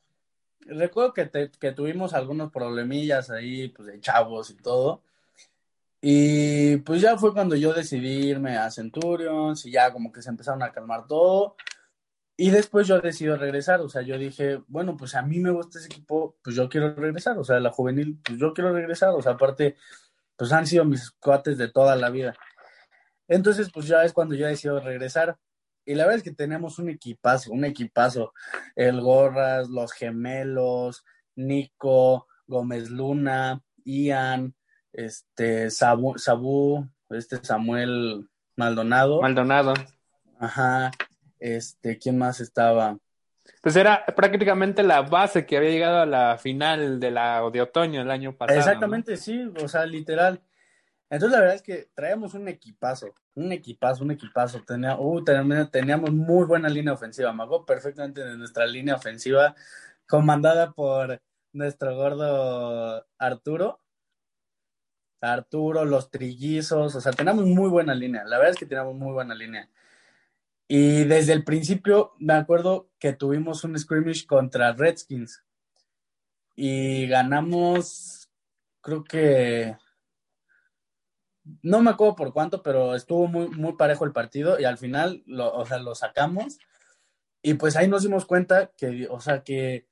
[0.67, 5.01] recuerdo que, que tuvimos algunos problemillas ahí, pues de chavos y todo.
[6.01, 10.29] Y pues ya fue cuando yo decidí irme a Centurions y ya como que se
[10.29, 11.55] empezaron a calmar todo.
[12.37, 15.79] Y después yo decidí regresar, o sea, yo dije, bueno, pues a mí me gusta
[15.79, 19.21] ese equipo, pues yo quiero regresar, o sea, la juvenil, pues yo quiero regresar, o
[19.23, 19.75] sea, aparte,
[20.35, 22.35] pues han sido mis cuates de toda la vida.
[23.27, 25.37] Entonces, pues ya es cuando yo decido regresar.
[25.87, 28.33] Y la verdad es que tenemos un equipazo, un equipazo.
[28.75, 31.05] El Gorras, los gemelos,
[31.37, 34.53] Nico, Gómez Luna, Ian,
[34.91, 39.21] este, Sabu, Sabu, este Samuel Maldonado.
[39.21, 39.73] Maldonado.
[40.37, 40.91] Ajá.
[41.39, 42.97] Este, ¿quién más estaba?
[43.61, 48.01] Pues era prácticamente la base que había llegado a la final de la de otoño
[48.01, 48.59] el año pasado.
[48.59, 50.41] Exactamente, sí, o sea, literal.
[51.09, 54.63] Entonces la verdad es que traíamos un equipazo, un equipazo, un equipazo.
[54.63, 55.23] Tenía, uh,
[55.71, 57.31] teníamos muy buena línea ofensiva.
[57.33, 59.55] Me perfectamente de nuestra línea ofensiva,
[60.07, 61.21] comandada por
[61.53, 63.81] nuestro gordo Arturo.
[65.21, 68.23] Arturo, los trillizos, o sea, teníamos muy buena línea.
[68.25, 69.69] La verdad es que teníamos muy buena línea.
[70.67, 75.43] Y desde el principio me acuerdo que tuvimos un scrimmage contra Redskins
[76.55, 78.29] y ganamos,
[78.81, 79.77] creo que
[81.61, 85.23] no me acuerdo por cuánto, pero estuvo muy, muy parejo el partido y al final,
[85.25, 86.57] lo, o sea, lo sacamos
[87.41, 89.87] y pues ahí nos dimos cuenta que, o sea, que,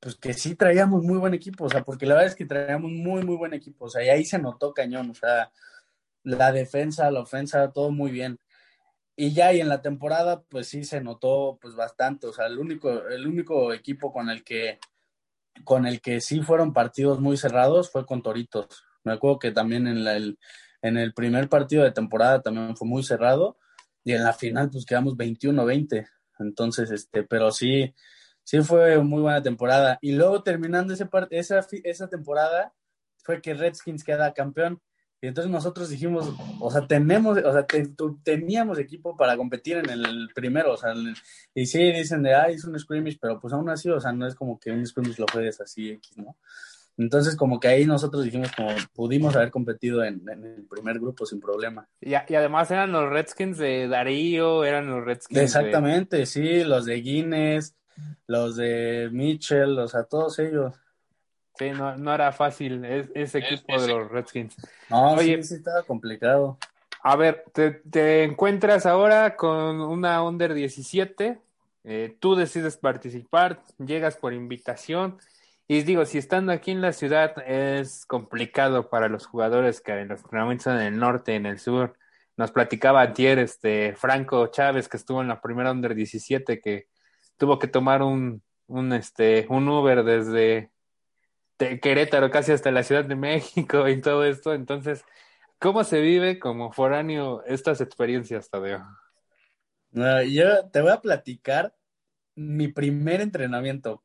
[0.00, 2.90] pues que sí traíamos muy buen equipo, o sea, porque la verdad es que traíamos
[2.90, 5.50] muy, muy buen equipo, o sea, y ahí se notó cañón, o sea,
[6.22, 8.38] la defensa, la ofensa, todo muy bien.
[9.16, 12.58] Y ya, y en la temporada, pues sí se notó, pues bastante, o sea, el
[12.58, 14.78] único, el único equipo con el que,
[15.64, 18.84] con el que sí fueron partidos muy cerrados fue con Toritos.
[19.04, 20.38] Me acuerdo que también en la, el,
[20.84, 23.56] en el primer partido de temporada también fue muy cerrado
[24.04, 26.06] y en la final pues quedamos 21-20.
[26.38, 27.94] Entonces, este, pero sí,
[28.42, 29.98] sí fue muy buena temporada.
[30.02, 32.74] Y luego terminando ese esa, esa temporada
[33.22, 34.82] fue que Redskins queda campeón.
[35.22, 37.66] Y entonces nosotros dijimos, o sea, tenemos, o sea,
[38.22, 40.92] teníamos equipo para competir en el primero, o sea,
[41.54, 44.26] y sí dicen de, ah, es un scrimmage, pero pues aún así, o sea, no
[44.26, 46.36] es como que un scrimmage lo juegues así X, ¿no?
[46.96, 51.40] Entonces, como que ahí nosotros dijimos, como pudimos haber competido en, el primer grupo sin
[51.40, 51.88] problema.
[52.00, 55.40] Y, y, además eran los Redskins de Darío, eran los Redskins.
[55.40, 57.74] Exactamente, sí, los de Guinness,
[58.28, 60.74] los de Mitchell, o sea, todos ellos.
[61.56, 64.56] Sí, no, no era fácil ese equipo de los Redskins.
[64.88, 66.58] No, Oye, sí, sí estaba complicado.
[67.02, 71.38] A ver, te, te encuentras ahora con una Under 17,
[71.84, 75.18] eh, tú decides participar, llegas por invitación
[75.66, 80.08] y digo, si estando aquí en la ciudad es complicado para los jugadores que en
[80.08, 81.96] los entrenamientos en el norte, en el sur.
[82.36, 86.88] Nos platicaba ayer este Franco Chávez que estuvo en la primera under 17 que
[87.36, 90.70] tuvo que tomar un, un este un Uber desde
[91.56, 94.52] Querétaro casi hasta la Ciudad de México y todo esto.
[94.54, 95.04] Entonces,
[95.58, 98.84] ¿cómo se vive como foráneo estas experiencias, Tadeo?
[99.92, 101.74] yo te voy a platicar
[102.34, 104.02] mi primer entrenamiento.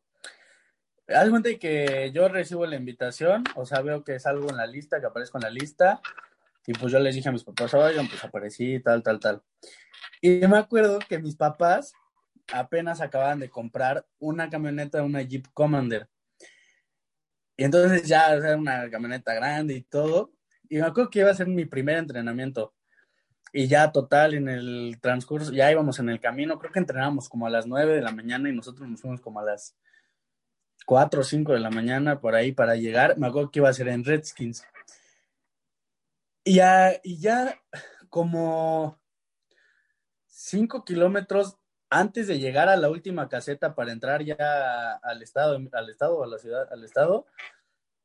[1.15, 4.99] Haz cuenta que yo recibo la invitación, o sea, veo que salgo en la lista,
[4.99, 6.01] que aparezco en la lista,
[6.67, 9.41] y pues yo les dije a mis papás, oigan, pues aparecí, tal, tal, tal.
[10.21, 11.93] Y me acuerdo que mis papás
[12.53, 16.07] apenas acababan de comprar una camioneta, una Jeep Commander.
[17.57, 20.31] Y entonces ya era una camioneta grande y todo.
[20.69, 22.75] y me acuerdo que iba a ser mi primer entrenamiento.
[23.51, 27.47] Y ya total, en el transcurso, ya íbamos en el camino, creo que entrenábamos como
[27.47, 29.75] a las 9 de la mañana y nosotros nos fuimos como a las
[30.85, 33.17] 4 o 5 de la mañana por ahí para llegar.
[33.17, 34.63] Me acuerdo que iba a ser en Redskins.
[36.43, 37.61] Y ya, y ya
[38.09, 38.99] como
[40.27, 41.57] 5 kilómetros
[41.89, 46.27] antes de llegar a la última caseta para entrar ya al estado, al estado, a
[46.27, 47.25] la ciudad, al estado,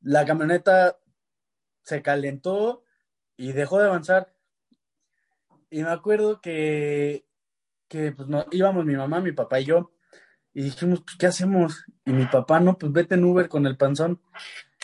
[0.00, 0.98] la camioneta
[1.82, 2.82] se calentó
[3.36, 4.32] y dejó de avanzar.
[5.70, 7.26] Y me acuerdo que,
[7.88, 9.93] que pues no, íbamos mi mamá, mi papá y yo,
[10.54, 11.84] y dijimos, pues, ¿qué hacemos?
[12.06, 14.20] Y mi papá, no, pues vete en Uber con el panzón.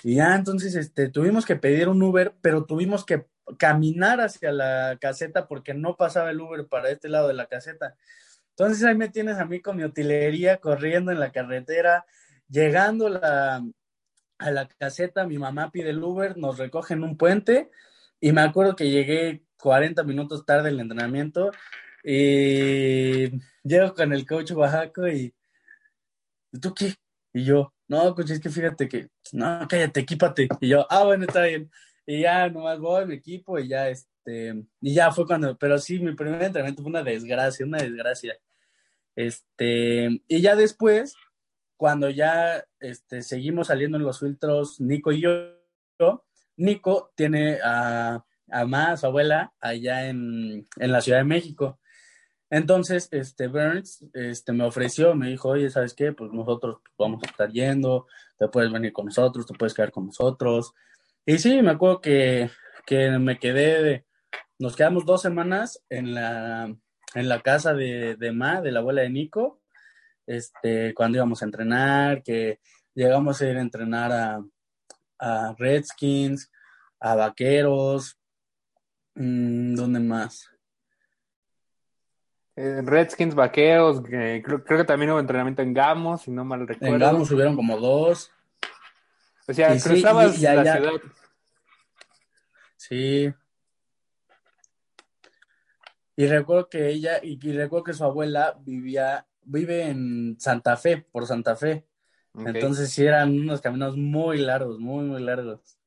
[0.02, 3.26] Y ya entonces este, tuvimos que pedir un Uber, pero tuvimos que
[3.58, 7.96] caminar hacia la caseta porque no pasaba el Uber para este lado de la caseta.
[8.50, 12.04] Entonces ahí me tienes a mí con mi utilería corriendo en la carretera,
[12.48, 13.62] llegando la,
[14.38, 17.70] a la caseta, mi mamá pide el Uber, nos recoge en un puente
[18.20, 21.52] y me acuerdo que llegué 40 minutos tarde el entrenamiento
[22.02, 23.30] y
[23.62, 25.34] llego con el coach Oaxaco y
[26.60, 26.94] ¿tú qué?
[27.32, 30.48] Y yo, no, coach, es que fíjate que, no, cállate, equípate.
[30.60, 31.70] Y yo, ah, bueno, está bien.
[32.06, 36.00] Y ya nomás voy, me equipo y ya, este, y ya fue cuando, pero sí,
[36.00, 38.36] mi primer entrenamiento fue una desgracia, una desgracia.
[39.14, 41.14] Este, y ya después,
[41.76, 46.24] cuando ya este, seguimos saliendo en los filtros, Nico y yo,
[46.56, 51.80] Nico tiene a, a Ma, su abuela, allá en, en, la Ciudad de México.
[52.50, 56.12] Entonces, este Burns este, me ofreció, me dijo, oye, ¿sabes qué?
[56.12, 60.06] Pues nosotros vamos a estar yendo, te puedes venir con nosotros, te puedes quedar con
[60.06, 60.74] nosotros.
[61.24, 62.50] Y sí, me acuerdo que,
[62.86, 64.04] que me quedé,
[64.58, 66.74] nos quedamos dos semanas en la,
[67.14, 69.60] en la casa de, de Ma, de la abuela de Nico,
[70.26, 72.58] este, cuando íbamos a entrenar, que
[72.94, 74.44] llegamos a ir a entrenar a,
[75.20, 76.50] a Redskins,
[76.98, 78.18] a Vaqueros,
[79.14, 80.50] mmm, ¿dónde más?
[82.56, 86.66] Eh, Redskins, Vaqueros, eh, creo, creo, que también hubo entrenamiento en Gamos, si no mal
[86.66, 86.94] recuerdo.
[86.94, 88.30] En Gamos hubieron como dos.
[89.48, 90.92] O sea, y cruzabas sí, y, y la ciudad.
[92.76, 93.34] Sí.
[96.16, 100.98] Y recuerdo que ella, y, y recuerdo que su abuela vivía vive en Santa Fe,
[101.10, 101.86] por Santa Fe.
[102.32, 102.52] Okay.
[102.54, 105.78] Entonces sí eran unos caminos muy largos, muy, muy largos.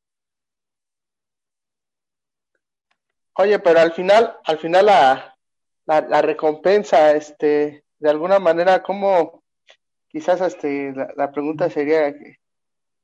[3.36, 5.33] Oye, pero al final, al final la,
[5.86, 9.44] la, recompensa, este, de alguna manera, ¿cómo?
[10.08, 12.16] Quizás este, la, pregunta sería,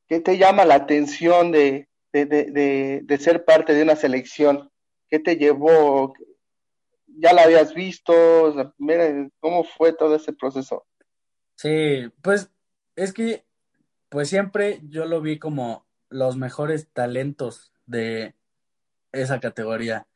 [0.08, 4.70] ¿qué te llama la atención de, de, de, de, ser parte de una selección?
[5.10, 6.14] ¿Qué te llevó?
[7.20, 8.14] ya la habías visto,
[9.40, 10.86] ¿cómo fue todo ese proceso?
[11.56, 12.50] Sí, pues
[12.96, 13.46] es que
[14.10, 18.36] pues siempre yo lo vi como los mejores talentos de
[19.12, 20.08] esa categoría.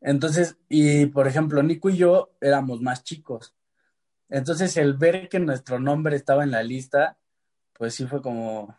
[0.00, 3.54] Entonces, y por ejemplo, Nico y yo éramos más chicos.
[4.28, 7.16] Entonces, el ver que nuestro nombre estaba en la lista,
[7.74, 8.76] pues sí fue como,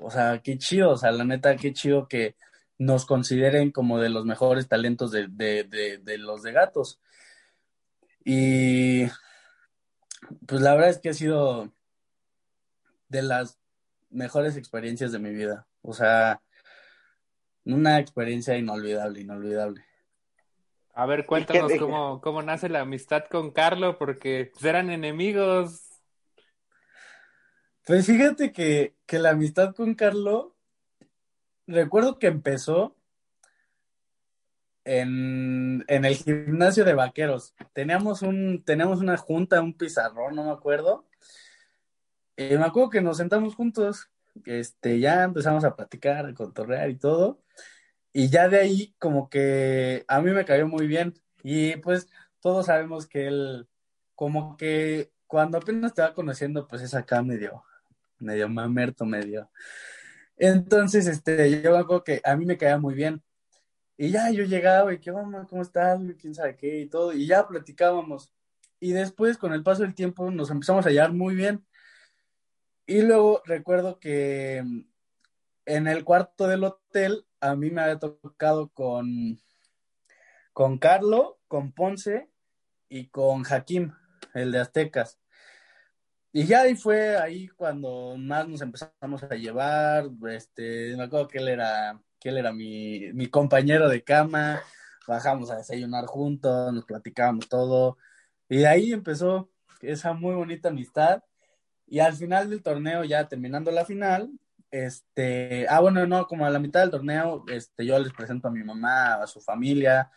[0.00, 2.36] o sea, qué chido, o sea, la neta, qué chido que,
[2.78, 7.00] nos consideren como de los mejores talentos de, de, de, de, los de gatos.
[8.24, 9.06] Y
[10.46, 11.72] pues la verdad es que ha sido
[13.08, 13.58] de las
[14.10, 15.66] mejores experiencias de mi vida.
[15.82, 16.40] O sea,
[17.64, 19.84] una experiencia inolvidable, inolvidable.
[20.98, 25.80] A ver, cuéntanos cómo, cómo nace la amistad con Carlo, porque pues, eran enemigos.
[27.86, 30.56] Pues fíjate que, que la amistad con Carlo
[31.68, 32.96] recuerdo que empezó
[34.82, 37.54] en, en, el gimnasio de vaqueros.
[37.72, 41.06] Teníamos un, teníamos una junta, un pizarrón, no me acuerdo.
[42.36, 44.10] Y me acuerdo que nos sentamos juntos.
[44.46, 47.38] Este, ya empezamos a platicar, a contorrear y todo.
[48.18, 51.14] Y ya de ahí, como que a mí me cayó muy bien.
[51.44, 52.08] Y pues
[52.40, 53.68] todos sabemos que él,
[54.16, 57.62] como que cuando apenas te va conociendo, pues es acá medio,
[58.18, 59.48] medio mamerto, medio
[60.38, 63.22] entonces, este, yo acuerdo que a mí me caía muy bien.
[63.96, 66.00] Y ya yo llegaba y qué onda, ¿cómo estás?
[66.20, 66.80] ¿Quién sabe qué?
[66.80, 67.12] Y todo.
[67.12, 68.32] Y ya platicábamos.
[68.80, 71.64] Y después, con el paso del tiempo, nos empezamos a hallar muy bien.
[72.86, 74.64] Y luego recuerdo que
[75.66, 79.38] en el cuarto del hotel, a mí me había tocado con,
[80.52, 82.28] con Carlo, con Ponce
[82.88, 83.92] y con Jaquim,
[84.34, 85.18] el de Aztecas.
[86.32, 91.38] Y ya ahí fue ahí cuando más nos empezamos a llevar, este, me acuerdo que
[91.38, 94.60] él era, que él era mi, mi compañero de cama,
[95.06, 97.96] bajamos a desayunar juntos, nos platicábamos todo,
[98.48, 101.22] y de ahí empezó esa muy bonita amistad,
[101.86, 104.30] y al final del torneo, ya terminando la final,
[104.70, 108.50] este, ah, bueno, no, como a la mitad del torneo, este, yo les presento a
[108.50, 110.10] mi mamá, a su familia,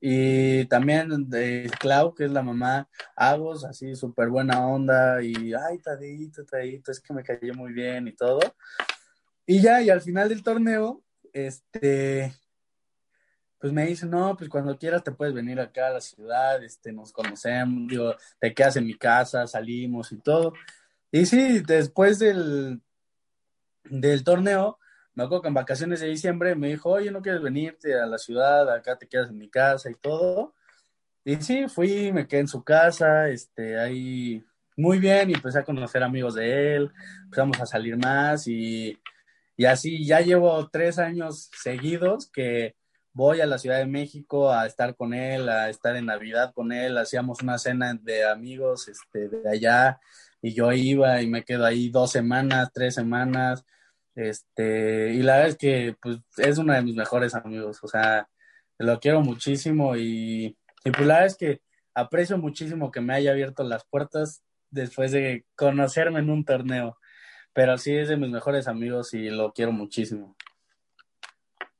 [0.00, 5.78] y también de Clau, que es la mamá, Agos, así súper buena onda, y ay,
[5.78, 8.40] Tadito, Tadito, es que me cayó muy bien y todo.
[9.46, 12.34] Y ya, y al final del torneo, este,
[13.58, 16.92] pues me dice, no, pues cuando quieras te puedes venir acá a la ciudad, este,
[16.92, 20.52] nos conocemos, digo, te quedas en mi casa, salimos y todo.
[21.12, 22.82] Y sí, después del,
[23.84, 24.78] del torneo,
[25.14, 28.18] me acuerdo que en vacaciones de diciembre me dijo, oye, ¿no quieres venirte a la
[28.18, 28.72] ciudad?
[28.72, 30.54] Acá te quedas en mi casa y todo.
[31.24, 34.44] Y sí, fui, me quedé en su casa, este, ahí
[34.76, 36.90] muy bien y empecé a conocer amigos de él,
[37.24, 38.98] empezamos a salir más y,
[39.56, 42.74] y así ya llevo tres años seguidos que
[43.12, 46.72] voy a la Ciudad de México a estar con él, a estar en Navidad con
[46.72, 50.00] él, hacíamos una cena de amigos este, de allá
[50.42, 53.64] y yo iba y me quedo ahí dos semanas, tres semanas
[54.14, 58.28] este, y la verdad es que pues, es uno de mis mejores amigos, o sea,
[58.78, 61.60] lo quiero muchísimo y, y pues la verdad es que
[61.94, 66.98] aprecio muchísimo que me haya abierto las puertas después de conocerme en un torneo,
[67.52, 70.36] pero sí es de mis mejores amigos y lo quiero muchísimo.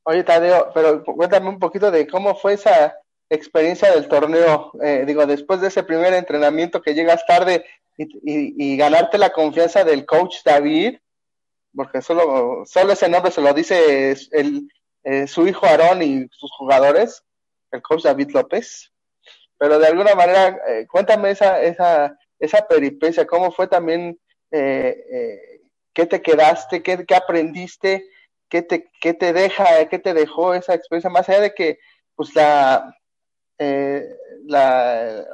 [0.03, 2.95] Oye, Tadeo, pero cuéntame un poquito de cómo fue esa
[3.29, 4.71] experiencia del torneo.
[4.83, 7.65] Eh, digo, después de ese primer entrenamiento que llegas tarde
[7.97, 10.97] y, y, ganarte la confianza del coach David,
[11.75, 14.69] porque solo, solo ese nombre se lo dice el,
[15.03, 17.23] eh, su hijo Aarón y sus jugadores,
[17.71, 18.91] el coach David López.
[19.57, 24.19] Pero de alguna manera, eh, cuéntame esa, esa, esa peripecia, cómo fue también,
[24.51, 25.59] eh, eh
[25.93, 28.05] qué te quedaste, qué, qué aprendiste,
[28.49, 31.79] qué te, qué te deja, qué te dejó esa experiencia, más allá de que,
[32.15, 32.95] pues la,
[33.59, 35.25] eh, la,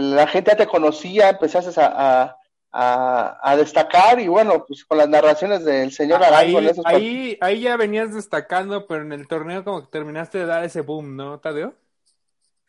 [0.00, 2.36] la gente ya te conocía, empezaste a, a
[2.72, 6.58] a, destacar y bueno, pues con las narraciones del señor Arango.
[6.58, 10.64] Ahí, ahí, ahí, ya venías destacando, pero en el torneo como que terminaste de dar
[10.64, 11.74] ese boom, ¿no, Tadeo?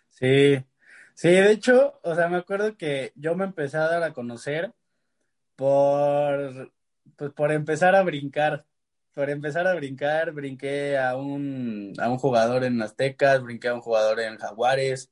[0.09, 0.63] Sí,
[1.13, 4.73] sí, de hecho, o sea, me acuerdo que yo me empecé a dar a conocer
[5.55, 6.71] por,
[7.15, 8.65] pues por empezar a brincar,
[9.13, 13.81] por empezar a brincar, brinqué a un, a un jugador en Aztecas, brinqué a un
[13.81, 15.09] jugador en Jaguares,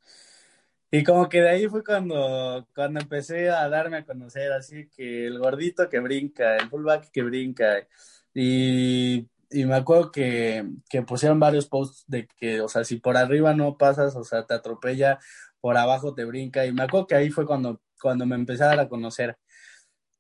[0.92, 5.26] y como que de ahí fue cuando, cuando empecé a darme a conocer, así que
[5.28, 7.88] el gordito que brinca, el fullback que brinca.
[8.34, 13.16] Y, y me acuerdo que, que pusieron varios posts de que, o sea, si por
[13.16, 15.20] arriba no pasas, o sea, te atropella,
[15.62, 16.66] por abajo te brinca.
[16.66, 19.38] Y me acuerdo que ahí fue cuando, cuando me empecé a dar a conocer.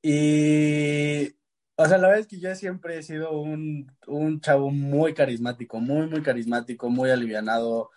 [0.02, 1.28] Y,
[1.76, 5.80] o sea, la verdad es que yo siempre he sido un, un chavo muy carismático,
[5.82, 7.92] muy, muy carismático, muy alivianado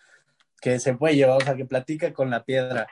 [0.64, 2.87] que se puede llevar, o sea, que platica con la piedra.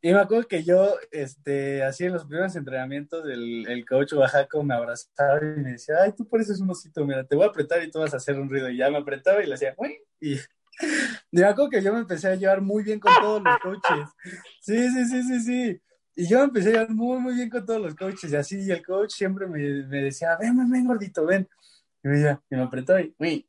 [0.00, 4.62] Y me acuerdo que yo, este, así en los primeros entrenamientos, el, el coach Oaxaco
[4.62, 7.82] me abrazaba y me decía, ay, tú pareces un osito, mira, te voy a apretar
[7.82, 8.70] y tú vas a hacer un ruido.
[8.70, 10.36] Y ya me apretaba y le hacía, uy, y,
[11.32, 14.08] me acuerdo que yo me empecé a llevar muy bien con todos los coaches.
[14.60, 15.82] Sí, sí, sí, sí, sí.
[16.14, 18.30] Y yo me empecé a llevar muy, muy bien con todos los coaches.
[18.30, 21.48] Y así, y el coach siempre me, me decía, ven, ven, ven, gordito, ven.
[22.04, 23.48] Y me, decía, y me apretó y, uy.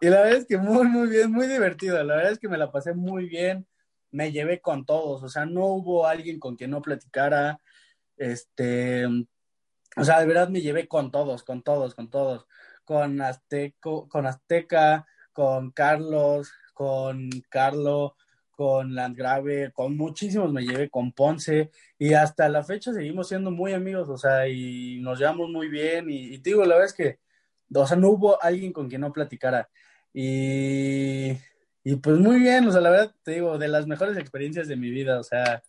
[0.00, 2.02] Y la verdad es que muy, muy bien, muy divertido.
[2.02, 3.66] La verdad es que me la pasé muy bien.
[4.10, 5.22] Me llevé con todos.
[5.22, 7.60] O sea, no hubo alguien con quien no platicara.
[8.16, 12.46] Este, o sea, de verdad me llevé con todos, con todos, con todos.
[12.84, 18.16] Con Azteco, con Azteca, con Carlos, con Carlo,
[18.50, 23.72] con Landgrave, con muchísimos me llevé, con Ponce, y hasta la fecha seguimos siendo muy
[23.72, 26.92] amigos, o sea, y nos llevamos muy bien, y, y te digo, la verdad es
[26.94, 27.18] que,
[27.74, 29.68] o sea, no hubo alguien con quien no platicara.
[30.12, 31.32] Y,
[31.84, 34.76] y pues muy bien, o sea, la verdad te digo, de las mejores experiencias de
[34.76, 35.62] mi vida, o sea,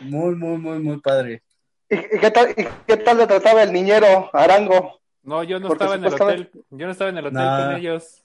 [0.00, 1.42] muy, muy, muy, muy padre.
[1.88, 5.00] ¿Y, qué, tal, y qué tal le trataba el niñero Arango?
[5.22, 8.22] No, yo no estaba en el hotel, yo no estaba en el hotel con ellos.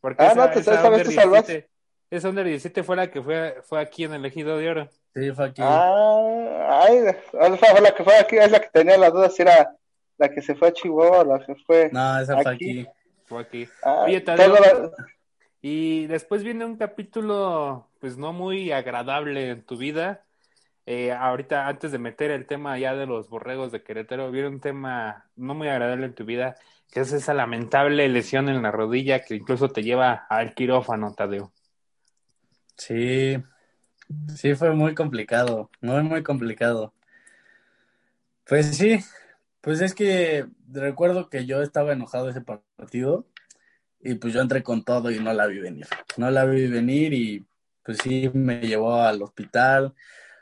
[0.00, 1.70] Porque ah, esa, no, pues esa vez te salvaste.
[2.10, 4.88] Esa Under 17 fue la que fue, fue aquí en el Ejido de Oro.
[5.14, 5.62] Sí, fue aquí.
[5.64, 6.98] Ah, ay,
[7.32, 9.74] esa fue la que fue aquí, es la que tenía las dudas si era
[10.18, 11.90] la que se fue a Chihuahua, la que fue.
[11.92, 12.86] No, esa fue aquí
[13.24, 13.68] fue aquí.
[13.82, 14.06] Ah,
[15.66, 20.22] y después viene un capítulo, pues no muy agradable en tu vida.
[20.84, 24.60] Eh, ahorita, antes de meter el tema ya de los borregos de Querétaro, viene un
[24.60, 26.56] tema no muy agradable en tu vida,
[26.92, 31.50] que es esa lamentable lesión en la rodilla que incluso te lleva al quirófano, Tadeo.
[32.76, 33.42] Sí,
[34.34, 36.92] sí fue muy complicado, muy, muy complicado.
[38.46, 38.98] Pues sí,
[39.64, 43.26] pues es que recuerdo que yo estaba enojado ese partido
[43.98, 45.86] y pues yo entré con todo y no la vi venir.
[46.18, 47.46] No la vi venir y
[47.82, 49.94] pues sí me llevó al hospital.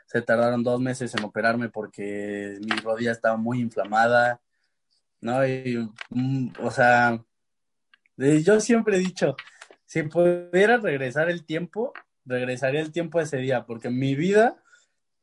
[0.07, 4.41] Se tardaron dos meses en operarme porque mi rodilla estaba muy inflamada,
[5.21, 5.47] ¿no?
[5.47, 7.23] Y, mm, o sea,
[8.17, 9.37] yo siempre he dicho,
[9.85, 11.93] si pudiera regresar el tiempo,
[12.25, 14.57] regresaría el tiempo ese día, porque mi vida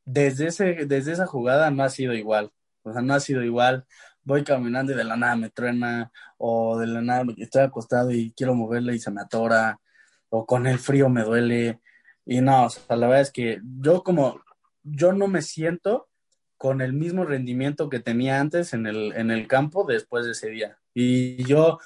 [0.06, 2.50] desde, ese, desde esa jugada no ha sido igual.
[2.82, 3.86] O sea, no ha sido igual.
[4.22, 8.32] Voy caminando y de la nada me truena, o de la nada estoy acostado y
[8.32, 9.80] quiero moverle y se me atora,
[10.28, 11.80] o con el frío me duele.
[12.26, 14.40] Y no, o sea, la verdad es que yo como,
[14.82, 16.08] yo no me siento
[16.56, 20.50] con el mismo rendimiento que tenía antes en el, en el campo después de ese
[20.50, 20.78] día.
[20.94, 21.78] Y yo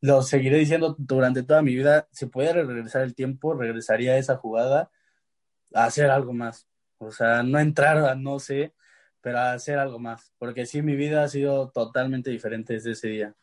[0.00, 4.36] lo seguiré diciendo durante toda mi vida, si pudiera regresar el tiempo, regresaría a esa
[4.36, 4.90] jugada
[5.74, 6.68] a hacer algo más.
[6.98, 8.74] O sea, no entrar a no sé,
[9.20, 10.32] pero a hacer algo más.
[10.38, 13.34] Porque sí, mi vida ha sido totalmente diferente desde ese día.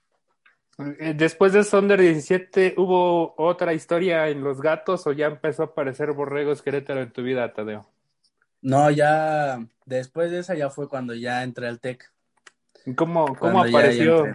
[0.99, 5.65] Eh, después de Sonder 17, ¿hubo otra historia en Los Gatos o ya empezó a
[5.67, 7.87] aparecer Borregos Querétaro en tu vida, Tadeo?
[8.61, 12.11] No, ya después de esa ya fue cuando ya entré al TEC.
[12.95, 14.25] ¿Cómo, cómo apareció?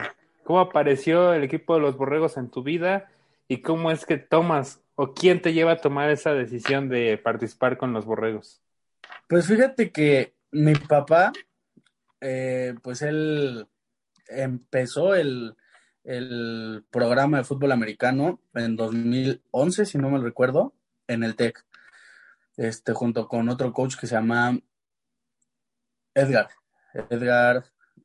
[0.44, 3.10] ¿Cómo apareció el equipo de los borregos en tu vida
[3.46, 7.76] y cómo es que tomas o quién te lleva a tomar esa decisión de participar
[7.76, 8.60] con los borregos?
[9.28, 11.32] Pues fíjate que mi papá,
[12.20, 13.66] eh, pues él
[14.28, 15.56] empezó el,
[16.04, 20.74] el, programa de fútbol americano en 2011, si no me recuerdo,
[21.08, 21.64] en el TEC,
[22.56, 24.58] este, junto con otro coach que se llama
[26.14, 26.48] Edgar.
[27.08, 27.64] Edgar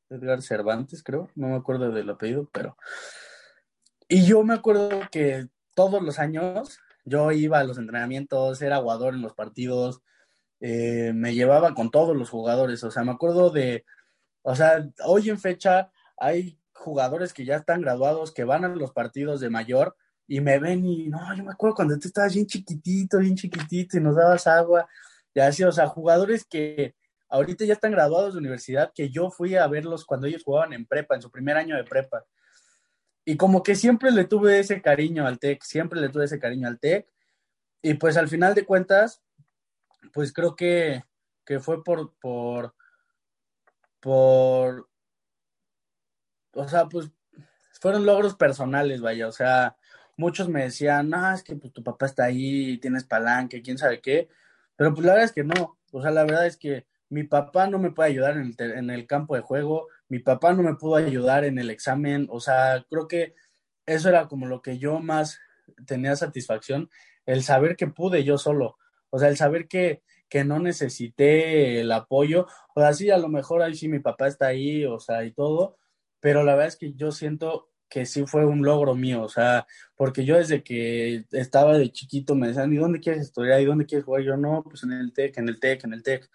[0.10, 2.78] Edgar Cervantes, creo, no me acuerdo del apellido, pero...
[4.08, 9.16] Y yo me acuerdo que todos los años yo iba a los entrenamientos, era aguador
[9.16, 10.02] en los partidos,
[10.68, 13.86] eh, me llevaba con todos los jugadores, o sea, me acuerdo de,
[14.42, 18.92] o sea, hoy en fecha hay jugadores que ya están graduados, que van a los
[18.92, 19.96] partidos de mayor
[20.28, 23.98] y me ven y, no, yo me acuerdo cuando tú estabas bien chiquitito, bien chiquitito
[23.98, 24.90] y nos dabas agua,
[25.36, 26.96] y así, o sea, jugadores que,
[27.30, 30.88] ahorita ya están graduados de universidad, que yo fui a verlos cuando ellos jugaban en
[30.88, 32.26] prepa, en su primer año de prepa.
[33.24, 36.68] Y como que siempre le tuve ese cariño al TEC, siempre le tuve ese cariño
[36.68, 37.08] al TEC.
[37.82, 39.22] Y pues al final de cuentas,
[40.14, 41.04] pues creo que,
[41.46, 42.76] que fue por, por,
[44.00, 44.90] por,
[46.54, 47.10] o sea, pues
[47.80, 49.76] fueron logros personales, vaya, o sea,
[50.18, 54.02] muchos me decían, no, es que pues, tu papá está ahí, tienes palanque, quién sabe
[54.02, 54.30] qué,
[54.76, 57.68] pero pues la verdad es que no, o sea, la verdad es que mi papá
[57.68, 60.76] no me puede ayudar en el, en el campo de juego, mi papá no me
[60.76, 63.36] pudo ayudar en el examen, o sea, creo que
[63.86, 65.40] eso era como lo que yo más
[65.86, 66.90] tenía satisfacción,
[67.26, 68.78] el saber que pude yo solo,
[69.16, 73.30] o sea, el saber que, que no necesité el apoyo, o sea, sí, a lo
[73.30, 75.78] mejor ahí sí mi papá está ahí, o sea, y todo,
[76.20, 79.68] pero la verdad es que yo siento que sí fue un logro mío, o sea,
[79.96, 83.62] porque yo desde que estaba de chiquito me decían, ¿y dónde quieres estudiar?
[83.62, 84.24] ¿Y dónde quieres jugar?
[84.24, 86.30] Yo no, pues en el TEC, en el TEC, en el TEC.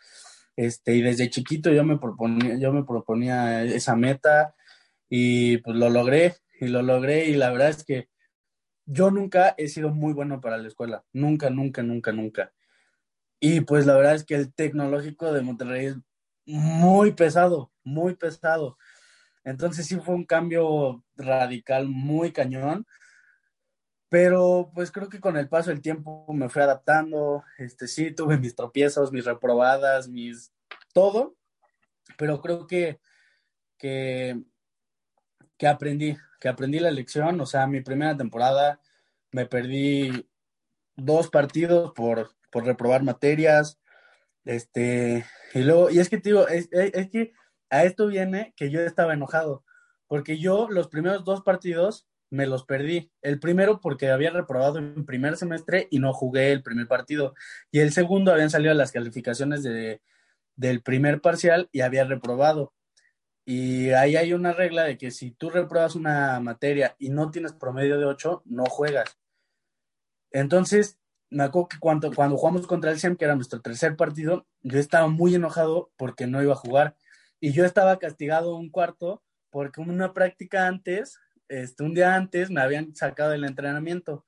[0.57, 4.55] Este, y desde chiquito yo me proponía, yo me proponía esa meta
[5.11, 8.09] y pues lo logré y lo logré y la verdad es que
[8.87, 12.53] yo nunca he sido muy bueno para la escuela, nunca, nunca, nunca, nunca.
[13.41, 15.97] Y pues la verdad es que el tecnológico de Monterrey es
[16.45, 18.77] muy pesado, muy pesado.
[19.45, 22.87] Entonces sí fue un cambio radical muy cañón,
[24.11, 28.37] pero pues creo que con el paso del tiempo me fui adaptando, este sí, tuve
[28.39, 30.53] mis tropiezos, mis reprobadas, mis
[30.93, 31.37] todo,
[32.19, 33.01] pero creo que,
[33.79, 34.43] que,
[35.57, 38.81] que aprendí, que aprendí la lección, o sea, mi primera temporada
[39.31, 40.29] me perdí
[40.97, 43.81] dos partidos por, por reprobar materias,
[44.45, 45.25] este,
[45.55, 47.33] y luego, y es que te digo, es, es que
[47.71, 49.65] a esto viene que yo estaba enojado,
[50.07, 53.13] porque yo los primeros dos partidos me los perdí.
[53.23, 57.35] El primero porque había reprobado en primer semestre y no jugué el primer partido.
[57.71, 60.01] Y el segundo habían salido las calificaciones de,
[60.57, 62.73] del primer parcial y había reprobado.
[63.45, 67.53] Y ahí hay una regla de que si tú repruebas una materia y no tienes
[67.53, 69.19] promedio de 8, no juegas.
[70.31, 71.00] Entonces,
[71.31, 74.79] me acuerdo que cuando, cuando jugamos contra el SEM, que era nuestro tercer partido, yo
[74.79, 76.97] estaba muy enojado porque no iba a jugar.
[77.41, 81.19] Y yo estaba castigado un cuarto porque una práctica antes
[81.51, 84.25] este, un día antes me habían sacado del entrenamiento.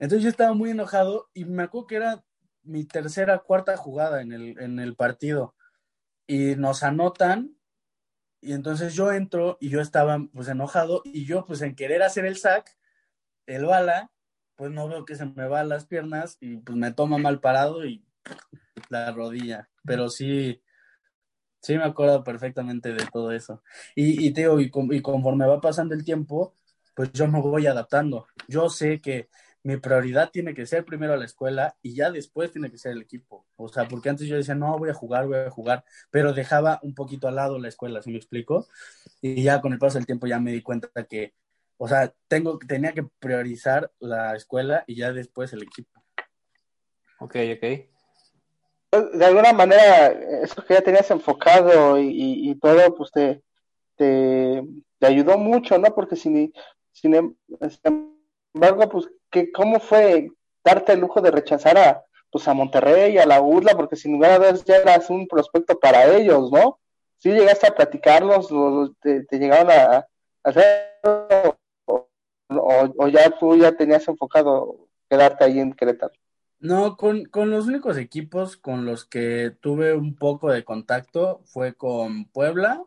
[0.00, 2.24] Entonces yo estaba muy enojado y me acuerdo que era
[2.64, 5.54] mi tercera, cuarta jugada en el, en el partido.
[6.26, 7.56] Y nos anotan
[8.40, 12.26] y entonces yo entro y yo estaba pues enojado y yo pues en querer hacer
[12.26, 12.76] el sac,
[13.46, 14.10] el bala,
[14.56, 17.86] pues no veo que se me va las piernas y pues me toma mal parado
[17.86, 18.04] y
[18.90, 19.68] la rodilla.
[19.84, 20.62] Pero sí,
[21.66, 23.62] Sí, me acuerdo perfectamente de todo eso.
[23.96, 24.70] Y, y, te y,
[25.02, 26.54] conforme va pasando el tiempo,
[26.94, 28.26] pues yo me voy adaptando.
[28.46, 29.28] Yo sé que
[29.64, 33.02] mi prioridad tiene que ser primero la escuela y ya después tiene que ser el
[33.02, 33.46] equipo.
[33.56, 36.78] O sea, porque antes yo decía, no, voy a jugar, voy a jugar, pero dejaba
[36.82, 38.68] un poquito al lado la escuela, ¿sí me explico?
[39.20, 41.34] Y ya con el paso del tiempo ya me di cuenta que,
[41.78, 46.02] o sea, tengo, tenía que priorizar la escuela y ya después el equipo.
[47.20, 49.14] Ok, ok.
[49.14, 50.08] De alguna manera,
[50.42, 53.42] eso que ya tenías enfocado y, todo, pues te,
[53.96, 54.62] te,
[55.00, 55.94] ayudó mucho, ¿no?
[55.94, 56.52] Porque sin,
[56.92, 57.36] sin,
[57.82, 58.16] sin
[58.54, 59.08] embargo, pues
[59.52, 60.30] cómo fue
[60.64, 64.32] darte el lujo de rechazar a, pues a Monterrey, a la URLA, porque sin lugar
[64.32, 66.78] a dudas ya eras un prospecto para ellos, ¿no?
[67.18, 68.48] Sí llegaste a platicarlos,
[69.00, 70.06] te, llegaron a,
[70.42, 70.92] hacer,
[72.48, 76.14] o, ya tú ya tenías enfocado quedarte ahí en Querétaro.
[76.58, 81.74] No, con, con los únicos equipos con los que tuve un poco de contacto fue
[81.74, 82.82] con Puebla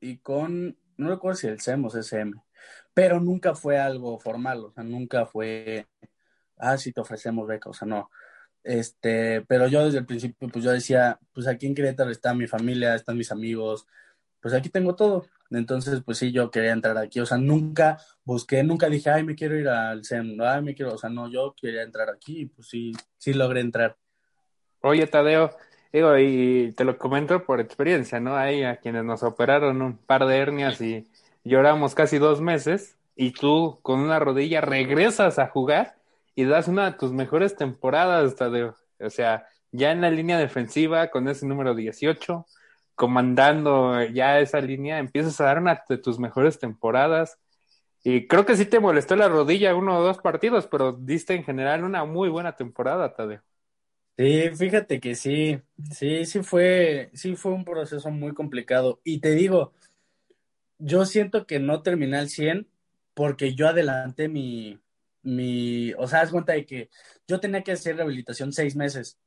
[0.00, 2.42] y con, no recuerdo si el SEM o SM
[2.94, 5.86] pero nunca fue algo formal, o sea, nunca fue,
[6.58, 8.10] ah, sí, te ofrecemos beca, o sea, no.
[8.64, 12.46] Este, pero yo desde el principio, pues yo decía, pues aquí en Querétaro está mi
[12.46, 13.86] familia, están mis amigos,
[14.40, 15.26] pues aquí tengo todo.
[15.54, 19.34] Entonces, pues sí, yo quería entrar aquí, o sea, nunca busqué, nunca dije, ay, me
[19.34, 22.68] quiero ir al SEM, ay, me quiero, o sea, no, yo quería entrar aquí, pues
[22.68, 23.96] sí, sí logré entrar.
[24.80, 25.50] Oye, Tadeo,
[25.92, 28.36] digo, y te lo comento por experiencia, ¿no?
[28.36, 31.06] Hay a quienes nos operaron un par de hernias y
[31.44, 35.96] lloramos casi dos meses y tú con una rodilla regresas a jugar
[36.34, 38.74] y das una de tus mejores temporadas, Tadeo.
[39.00, 42.46] O sea, ya en la línea defensiva con ese número 18,
[43.02, 47.36] comandando ya esa línea, empiezas a dar una de tus mejores temporadas.
[48.04, 51.42] Y creo que sí te molestó la rodilla uno o dos partidos, pero diste en
[51.44, 53.42] general una muy buena temporada, Tadeo.
[54.18, 59.00] Sí, fíjate que sí, sí, sí fue, sí fue un proceso muy complicado.
[59.04, 59.72] Y te digo,
[60.78, 62.68] yo siento que no terminé al 100
[63.14, 64.80] porque yo adelanté mi,
[65.22, 66.90] mi, o sea, es cuenta de que
[67.28, 69.18] yo tenía que hacer rehabilitación seis meses,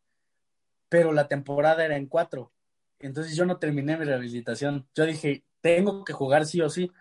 [0.90, 2.52] pero la temporada era en cuatro.
[3.00, 4.88] Entonces yo no terminé mi rehabilitación.
[4.96, 6.92] Yo dije, tengo que jugar sí o sí,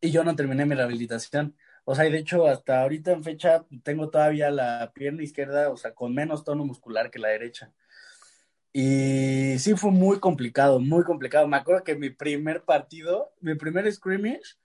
[0.00, 1.56] y yo no terminé mi rehabilitación.
[1.84, 5.76] O sea, y de hecho, hasta ahorita en fecha tengo todavía la pierna izquierda, o
[5.76, 7.72] sea, con menos tono muscular que la derecha.
[8.72, 11.48] Y sí fue muy complicado, muy complicado.
[11.48, 14.56] Me acuerdo que mi primer partido, mi primer scrimmage,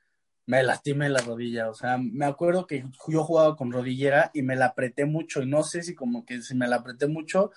[0.46, 1.70] me lastimé la rodilla.
[1.70, 5.42] O sea, me acuerdo que yo jugaba con rodillera y me la apreté mucho.
[5.42, 7.52] Y no sé si como que si me la apreté mucho,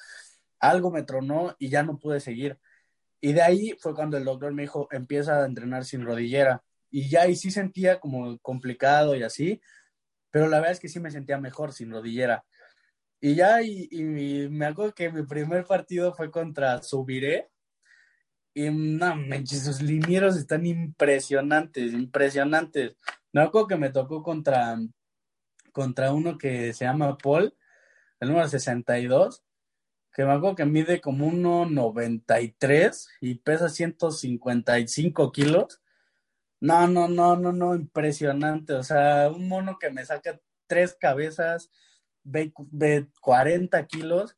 [0.59, 2.59] algo me tronó y ya no pude seguir.
[3.21, 6.63] Y de ahí fue cuando el doctor me dijo, empieza a entrenar sin rodillera.
[6.91, 9.61] Y ya ahí sí sentía como complicado y así,
[10.31, 12.45] pero la verdad es que sí me sentía mejor sin rodillera.
[13.21, 17.51] Y ya, y, me acuerdo que mi primer partido fue contra Subiré.
[18.55, 22.97] Y no, manches, sus linieros están impresionantes, impresionantes.
[23.33, 24.79] Me acuerdo que me tocó contra,
[25.73, 27.55] contra uno que se llama Paul,
[28.21, 29.45] el número 62,
[30.19, 35.81] que me acuerdo que mide como 1,93 y pesa 155 kilos.
[36.59, 38.73] No, no, no, no, no, impresionante.
[38.73, 41.71] O sea, un mono que me saca tres cabezas,
[42.25, 44.37] de 40 kilos.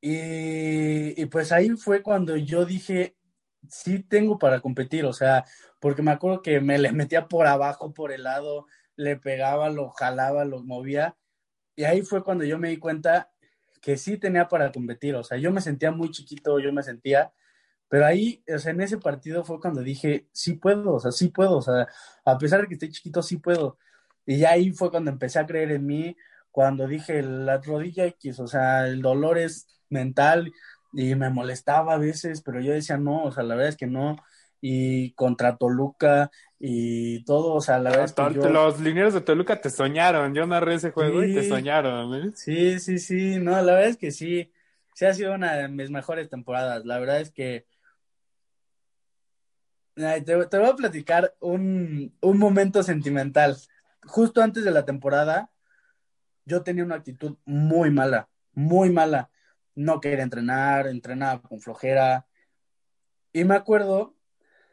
[0.00, 3.16] Y, pues ahí fue cuando yo dije,
[3.68, 5.44] sí tengo para competir, o sea,
[5.78, 9.90] porque me acuerdo que me le metía por abajo, por el lado, le pegaba, lo
[9.90, 11.16] jalaba, lo movía.
[11.76, 13.30] Y ahí fue cuando yo me di cuenta
[13.80, 17.32] que sí tenía para competir, o sea, yo me sentía muy chiquito, yo me sentía,
[17.88, 21.28] pero ahí, o sea, en ese partido fue cuando dije, sí puedo, o sea, sí
[21.28, 21.88] puedo, o sea,
[22.24, 23.78] a pesar de que estoy chiquito, sí puedo.
[24.26, 26.16] Y ahí fue cuando empecé a creer en mí,
[26.50, 30.52] cuando dije la rodilla X, o sea, el dolor es mental
[30.92, 33.86] y me molestaba a veces, pero yo decía no, o sea, la verdad es que
[33.86, 34.16] no.
[34.60, 39.60] Y contra Toluca y todo, o sea, la verdad es que Los lineros de Toluca
[39.60, 42.32] te soñaron, yo narré ese juego y te soñaron, ¿eh?
[42.34, 44.50] Sí, sí, sí, no, la verdad es que sí,
[44.94, 47.66] sí ha sido una de mis mejores temporadas, la verdad es que
[49.98, 53.56] te, te voy a platicar un, un momento sentimental.
[54.04, 55.50] Justo antes de la temporada,
[56.44, 59.30] yo tenía una actitud muy mala, muy mala.
[59.74, 62.26] No quería entrenar, entrenaba con flojera.
[63.32, 64.14] Y me acuerdo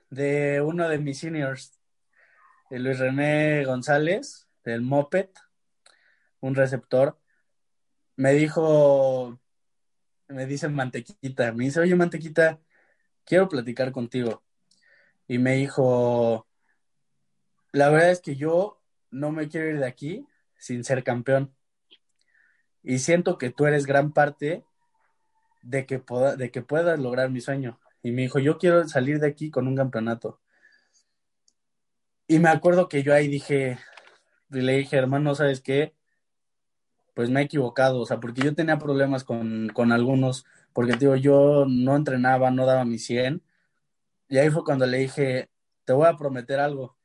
[0.10, 1.80] de uno de mis seniors,
[2.70, 5.30] Luis René González, del Moped,
[6.40, 7.20] un receptor,
[8.16, 9.40] me dijo,
[10.28, 12.60] me dice Mantequita, me dice, oye Mantequita,
[13.26, 14.44] quiero platicar contigo.
[15.28, 16.48] Y me dijo,
[17.72, 18.82] la verdad es que yo
[19.12, 20.26] no me quiero ir de aquí
[20.58, 21.56] sin ser campeón
[22.86, 24.64] y siento que tú eres gran parte
[25.64, 27.80] de que, pueda, de que puedas lograr mi sueño.
[28.06, 30.40] Y me dijo, yo quiero salir de aquí con un campeonato.
[32.28, 33.80] Y me acuerdo que yo ahí dije,
[34.50, 35.96] le dije, hermano, ¿sabes qué?
[37.16, 41.16] pues me he equivocado, o sea, porque yo tenía problemas con, con algunos, porque digo,
[41.16, 43.42] yo no entrenaba, no daba mi 100,
[44.28, 45.50] y ahí fue cuando le dije,
[45.86, 46.98] te voy a prometer algo,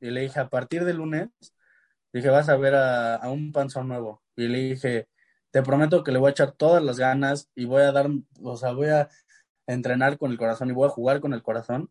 [0.00, 1.30] y le dije, a partir de lunes,
[2.12, 5.08] dije, vas a ver a, a un panzón nuevo, y le dije,
[5.50, 8.10] te prometo que le voy a echar todas las ganas y voy a dar,
[8.42, 9.08] o sea, voy a
[9.68, 11.90] entrenar con el corazón y voy a jugar con el corazón,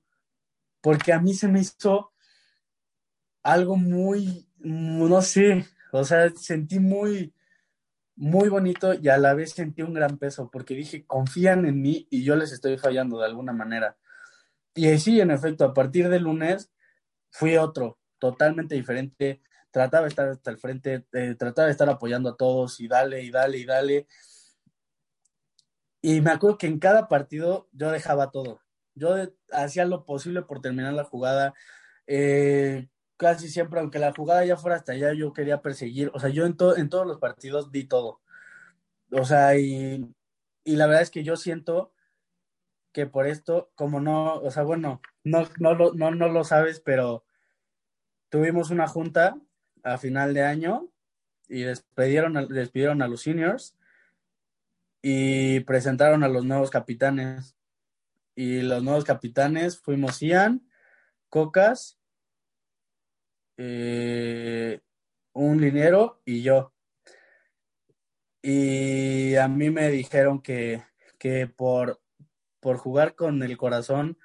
[0.82, 2.12] porque a mí se me hizo
[3.44, 7.34] algo muy, no sé, o sea, sentí muy,
[8.16, 12.08] muy bonito y a la vez sentí un gran peso, porque dije, confían en mí
[12.10, 13.96] y yo les estoy fallando de alguna manera.
[14.74, 16.72] Y sí, en efecto, a partir del lunes
[17.30, 22.30] fui otro, totalmente diferente, trataba de estar hasta el frente, eh, trataba de estar apoyando
[22.30, 24.08] a todos y dale y dale y dale.
[26.02, 28.62] Y me acuerdo que en cada partido yo dejaba todo.
[28.96, 29.16] Yo
[29.52, 31.54] hacía lo posible por terminar la jugada.
[32.08, 32.88] Eh,
[33.18, 36.12] casi siempre, aunque la jugada ya fuera hasta allá, yo quería perseguir.
[36.14, 38.22] O sea, yo en, en todos los partidos di todo.
[39.12, 40.06] O sea, y,
[40.64, 41.94] y la verdad es que yo siento
[42.92, 46.80] que por esto, como no, o sea, bueno, no, no, lo, no, no lo sabes,
[46.80, 47.24] pero
[48.30, 49.38] tuvimos una junta
[49.84, 50.90] a final de año
[51.48, 53.77] y despidieron a, despidieron a los seniors
[55.02, 57.56] y presentaron a los nuevos capitanes.
[58.36, 60.70] Y los nuevos capitanes fuimos Ian,
[61.30, 62.00] Cocas,
[63.58, 64.80] eh,
[65.34, 66.74] un linero y yo.
[68.42, 70.84] Y a mí me dijeron que,
[71.18, 72.00] que por,
[72.60, 74.18] por jugar con el corazón,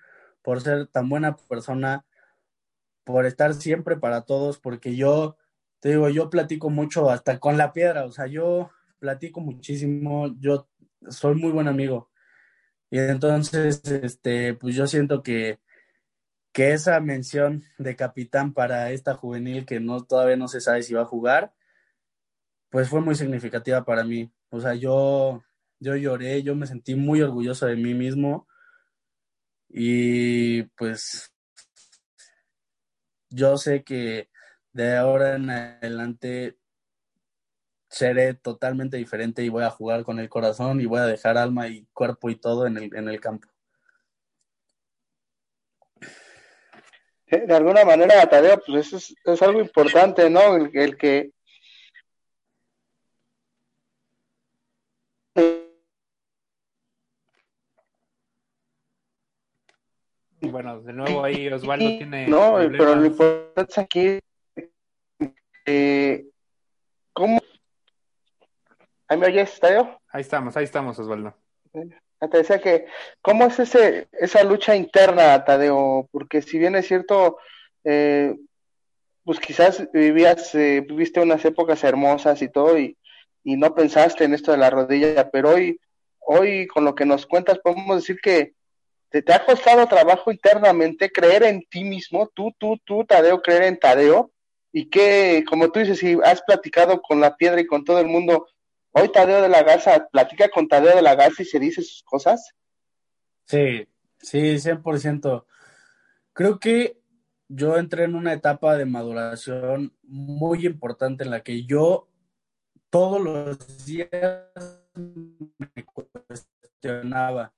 [0.43, 2.05] por ser tan buena persona,
[3.05, 5.37] por estar siempre para todos, porque yo
[5.81, 8.71] te digo, yo platico mucho hasta con la piedra, o sea, yo
[9.03, 10.69] platico muchísimo, yo
[11.09, 12.09] soy muy buen amigo.
[12.89, 15.59] Y entonces, este, pues yo siento que,
[16.53, 20.95] que esa mención de capitán para esta juvenil que no todavía no se sabe si
[20.95, 21.53] va a jugar,
[22.71, 24.33] pues fue muy significativa para mí.
[24.51, 25.43] O sea, yo,
[25.81, 28.47] yo lloré, yo me sentí muy orgulloso de mí mismo
[29.69, 31.35] y pues
[33.31, 34.31] yo sé que
[34.73, 36.62] de ahora en adelante
[37.93, 41.69] seré totalmente diferente y voy a jugar con el corazón y voy a dejar alma
[41.69, 43.47] y cuerpo y todo en el, en el campo.
[47.27, 50.57] De alguna manera, Tadeo, pues eso es, es algo importante, ¿no?
[50.57, 51.31] El, el que
[60.41, 62.27] Bueno, de nuevo ahí Osvaldo tiene.
[62.27, 64.19] No, pero lo importante es aquí
[65.67, 66.27] eh,
[67.13, 67.39] ¿Cómo?
[69.13, 70.01] ¿Ahí me oyes, Tayo?
[70.09, 71.35] Ahí estamos, ahí estamos, Osvaldo.
[71.71, 72.87] Te decía que,
[73.21, 76.09] ¿cómo es ese, esa lucha interna, Tadeo?
[76.11, 77.37] Porque si bien es cierto,
[77.85, 78.35] eh,
[79.23, 82.97] pues quizás vivías, eh, viviste unas épocas hermosas y todo, y,
[83.45, 85.79] y, no pensaste en esto de la rodilla, pero hoy,
[86.21, 88.55] hoy con lo que nos cuentas, podemos decir que
[89.11, 93.65] te, te ha costado trabajo internamente creer en ti mismo, tú, tú, tú, Tadeo, creer
[93.65, 94.31] en Tadeo,
[94.73, 98.07] y que, como tú dices, si has platicado con la piedra y con todo el
[98.07, 98.47] mundo,
[98.93, 102.03] hoy Tadeo de la Garza platica con Tadeo de la Garza y se dice sus
[102.03, 102.55] cosas.
[103.47, 103.87] Sí,
[104.19, 105.45] sí, 100%.
[106.33, 106.99] Creo que
[107.49, 112.09] yo entré en una etapa de maduración muy importante en la que yo
[112.89, 114.49] todos los días
[114.95, 117.53] me cuestionaba.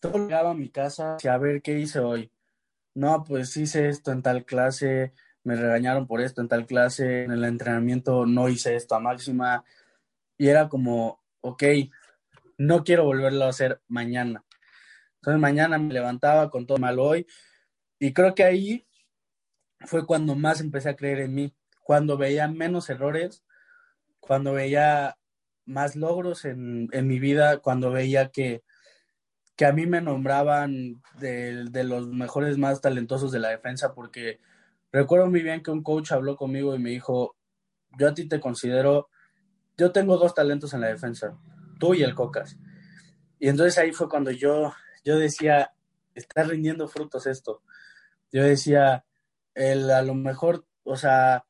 [0.00, 2.30] Todo llegaba a mi casa a ver qué hice hoy.
[2.94, 5.12] No, pues hice esto en tal clase,
[5.44, 9.64] me regañaron por esto en tal clase, en el entrenamiento no hice esto a máxima
[10.40, 11.62] y era como, ok,
[12.56, 14.44] no quiero volverlo a hacer mañana.
[15.16, 17.26] Entonces mañana me levantaba con todo mal hoy
[17.98, 18.86] y creo que ahí
[19.80, 23.44] fue cuando más empecé a creer en mí, cuando veía menos errores,
[24.18, 25.18] cuando veía
[25.66, 28.62] más logros en, en mi vida, cuando veía que,
[29.56, 34.40] que a mí me nombraban de, de los mejores más talentosos de la defensa porque
[34.92, 37.36] Recuerdo muy bien que un coach habló conmigo y me dijo,
[37.96, 39.08] yo a ti te considero,
[39.80, 41.38] yo tengo dos talentos en la defensa,
[41.78, 42.58] tú y el Cocas.
[43.38, 44.74] Y entonces ahí fue cuando yo,
[45.04, 45.72] yo decía,
[46.14, 47.62] está rindiendo frutos esto.
[48.30, 49.06] Yo decía,
[49.54, 51.46] el, a lo mejor, o sea,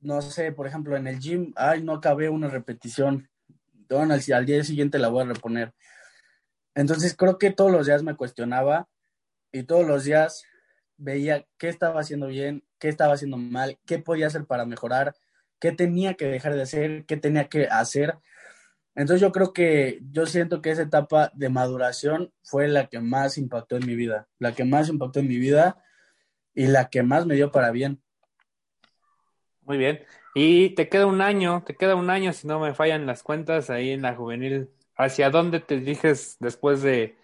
[0.00, 3.30] no sé, por ejemplo, en el gym, ay, no acabé una repetición,
[3.90, 5.72] al, al día siguiente la voy a reponer.
[6.74, 8.88] Entonces creo que todos los días me cuestionaba
[9.52, 10.42] y todos los días
[10.96, 15.14] veía qué estaba haciendo bien, qué estaba haciendo mal, qué podía hacer para mejorar,
[15.62, 18.18] qué tenía que dejar de hacer, qué tenía que hacer.
[18.96, 23.38] Entonces yo creo que yo siento que esa etapa de maduración fue la que más
[23.38, 25.80] impactó en mi vida, la que más impactó en mi vida
[26.52, 28.02] y la que más me dio para bien.
[29.60, 30.00] Muy bien.
[30.34, 33.70] Y te queda un año, te queda un año, si no me fallan las cuentas,
[33.70, 34.68] ahí en la juvenil.
[34.96, 37.16] ¿Hacia dónde te diriges después de,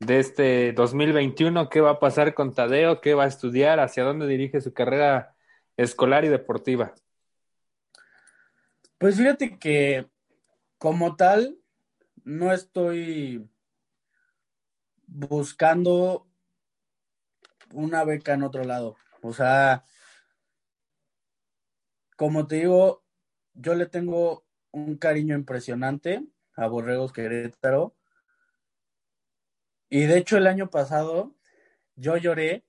[0.00, 1.70] de este 2021?
[1.70, 3.00] ¿Qué va a pasar con Tadeo?
[3.00, 3.80] ¿Qué va a estudiar?
[3.80, 5.34] ¿Hacia dónde dirige su carrera
[5.78, 6.94] escolar y deportiva?
[8.98, 10.08] Pues fíjate que
[10.78, 11.58] como tal,
[12.24, 13.46] no estoy
[15.06, 16.26] buscando
[17.72, 18.96] una beca en otro lado.
[19.20, 19.84] O sea,
[22.16, 23.04] como te digo,
[23.52, 27.94] yo le tengo un cariño impresionante a Borregos Querétaro.
[29.90, 31.36] Y de hecho el año pasado
[31.96, 32.64] yo lloré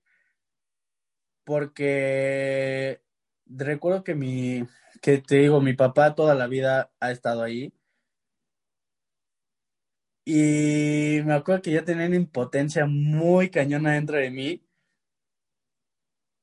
[1.45, 3.01] porque
[3.45, 4.67] recuerdo que mi,
[5.01, 7.73] que te digo, mi papá toda la vida ha estado ahí.
[10.25, 14.67] Y me acuerdo que ya tenía una impotencia muy cañona dentro de mí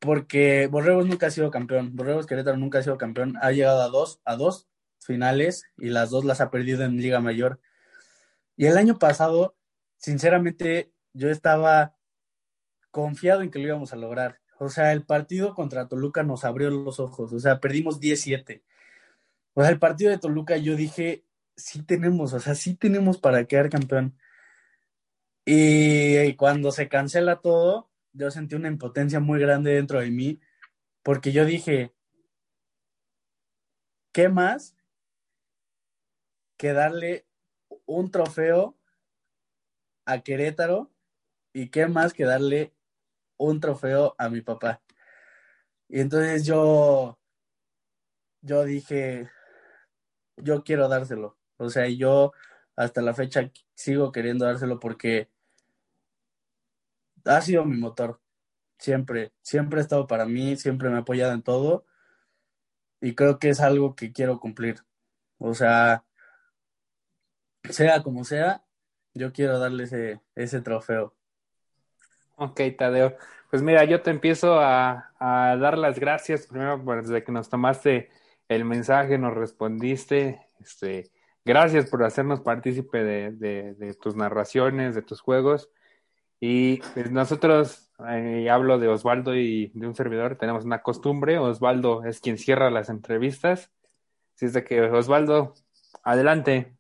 [0.05, 1.97] porque Borregos nunca ha sido campeón.
[1.97, 3.37] Borregos Querétaro nunca ha sido campeón.
[3.41, 4.69] Ha llegado a dos, a dos
[5.01, 7.61] finales y las dos las ha perdido en Liga Mayor.
[8.57, 9.57] Y el año pasado,
[9.97, 11.97] sinceramente, yo estaba
[12.91, 14.41] confiado en que lo íbamos a lograr.
[14.65, 17.33] O sea, el partido contra Toluca nos abrió los ojos.
[17.33, 18.63] O sea, perdimos 10-7.
[19.55, 21.25] O sea, el partido de Toluca yo dije,
[21.57, 24.19] sí tenemos, o sea, sí tenemos para quedar campeón.
[25.47, 30.41] Y cuando se cancela todo, yo sentí una impotencia muy grande dentro de mí,
[31.03, 31.93] porque yo dije,
[34.13, 34.77] ¿qué más
[36.57, 37.27] que darle
[37.87, 38.79] un trofeo
[40.07, 40.91] a Querétaro
[41.53, 42.74] y qué más que darle
[43.45, 44.83] un trofeo a mi papá?
[45.89, 47.19] Y entonces yo,
[48.43, 49.31] yo dije,
[50.37, 51.39] yo quiero dárselo.
[51.57, 52.33] O sea, yo
[52.77, 55.31] hasta la fecha sigo queriendo dárselo porque
[57.25, 58.21] ha sido mi motor.
[58.79, 61.87] Siempre, siempre ha estado para mí, siempre me ha apoyado en todo.
[63.01, 64.81] Y creo que es algo que quiero cumplir.
[65.39, 66.05] O sea,
[67.71, 68.65] sea como sea,
[69.15, 71.15] yo quiero darle ese, ese trofeo.
[72.37, 73.17] Ok, Tadeo.
[73.51, 78.11] Pues mira, yo te empiezo a, a dar las gracias primero desde que nos tomaste
[78.49, 80.45] el mensaje, nos respondiste.
[80.61, 81.11] Este,
[81.45, 85.71] gracias por hacernos partícipe de, de, de tus narraciones, de tus juegos.
[86.41, 91.39] Y pues, nosotros, eh, hablo de Osvaldo y de un servidor, tenemos una costumbre.
[91.39, 93.71] Osvaldo es quien cierra las entrevistas.
[94.35, 95.55] Así es de que, Osvaldo,
[96.03, 96.75] adelante.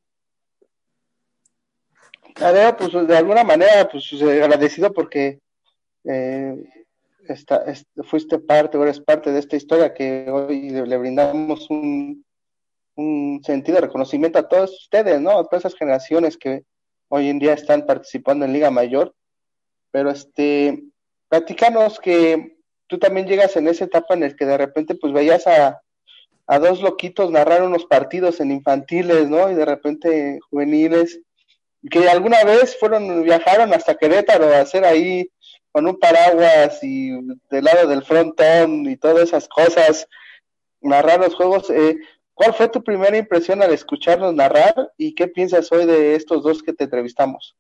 [2.35, 5.39] Tadeo, pues de alguna manera, pues agradecido porque
[6.05, 6.57] eh,
[7.29, 7.65] esta,
[8.05, 12.25] fuiste parte, o eres parte de esta historia que hoy le brindamos un,
[12.97, 15.39] un sentido de reconocimiento a todos ustedes, ¿no?
[15.39, 16.65] A todas esas generaciones que
[17.09, 19.15] hoy en día están participando en Liga Mayor
[19.95, 20.83] pero este,
[21.29, 22.57] platicanos que
[22.89, 25.81] tú también llegas en esa etapa en el que de repente pues veías a,
[26.49, 29.49] a dos loquitos narrar unos partidos en infantiles, ¿no?
[29.53, 31.21] Y de repente juveniles,
[31.89, 35.31] que alguna vez fueron, viajaron hasta Querétaro a hacer ahí
[35.75, 37.11] con un paraguas y
[37.51, 40.07] del lado del frontón y todas esas cosas,
[40.81, 41.69] narrar los juegos.
[41.69, 41.99] Eh,
[42.33, 46.63] ¿Cuál fue tu primera impresión al escucharnos narrar y qué piensas hoy de estos dos
[46.63, 47.57] que te entrevistamos?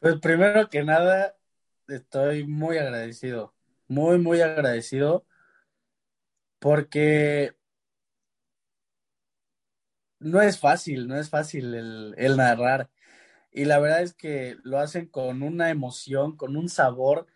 [0.00, 1.36] Pues primero que nada,
[1.86, 3.54] estoy muy agradecido,
[3.86, 5.24] muy, muy agradecido,
[6.58, 7.54] porque
[10.18, 12.90] no es fácil, no es fácil el, el, narrar.
[13.52, 17.26] Y la verdad es que lo hacen con una emoción, con un sabor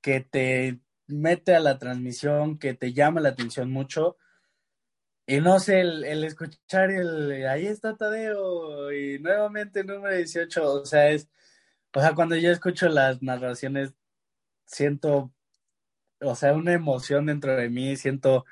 [0.00, 4.16] que te mete a la transmisión, que te llama la atención mucho.
[5.26, 10.86] Y no sé, el, el escuchar el, ahí está Tadeo y nuevamente número 18, o
[10.86, 11.28] sea, es,
[11.94, 13.92] o sea, cuando yo escucho las narraciones,
[14.66, 15.32] siento,
[16.20, 18.46] o sea, una emoción dentro de mí, siento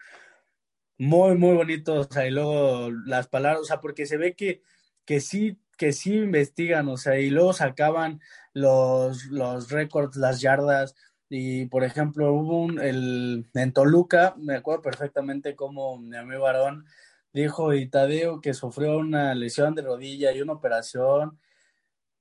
[0.99, 4.63] muy, muy bonito, o sea, y luego las palabras, o sea, porque se ve que,
[5.05, 8.20] que sí, que sí investigan, o sea, y luego sacaban
[8.53, 10.95] los, los récords, las yardas,
[11.29, 16.87] y por ejemplo, hubo un, el, en Toluca, me acuerdo perfectamente cómo mi amigo Varón
[17.33, 21.39] dijo, y Tadeo que sufrió una lesión de rodilla y una operación,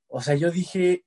[0.08, 1.06] o sea, yo dije,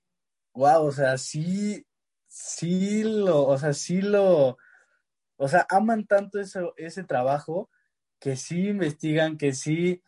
[0.54, 1.86] wow, o sea, sí,
[2.26, 4.58] sí lo, o sea, sí lo,
[5.36, 7.70] o sea, aman tanto ese trabajo
[8.18, 10.02] que sí investigan, que sí,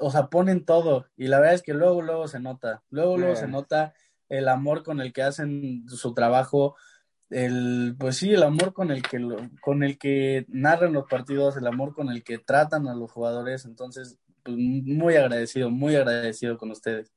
[0.00, 1.06] o sea, ponen todo.
[1.16, 3.94] Y la verdad es que luego, luego se nota, luego, luego se nota
[4.28, 6.76] el amor con el que hacen su trabajo,
[7.30, 11.56] el, pues sí, el amor con el que, lo, con el que narran los partidos,
[11.56, 13.64] el amor con el que tratan a los jugadores.
[13.64, 17.12] Entonces, pues muy agradecido, muy agradecido con ustedes.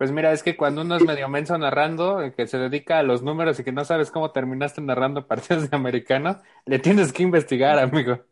[0.00, 3.22] Pues mira, es que cuando uno es medio menso narrando, que se dedica a los
[3.22, 7.78] números y que no sabes cómo terminaste narrando partidos de americano, le tienes que investigar,
[7.78, 8.24] amigo.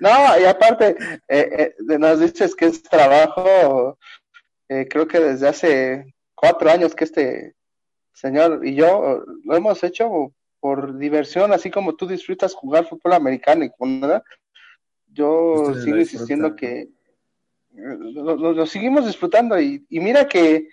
[0.00, 0.10] No,
[0.40, 0.96] y aparte,
[1.28, 3.98] eh, eh, nos dices que es trabajo,
[4.68, 7.54] eh, creo que desde hace cuatro años que este
[8.12, 13.64] señor y yo lo hemos hecho por diversión, así como tú disfrutas jugar fútbol americano
[13.64, 14.22] y ¿verdad?
[15.12, 16.88] yo sigo insistiendo que
[17.74, 20.68] lo, seguimos disfrutando y, y mira que,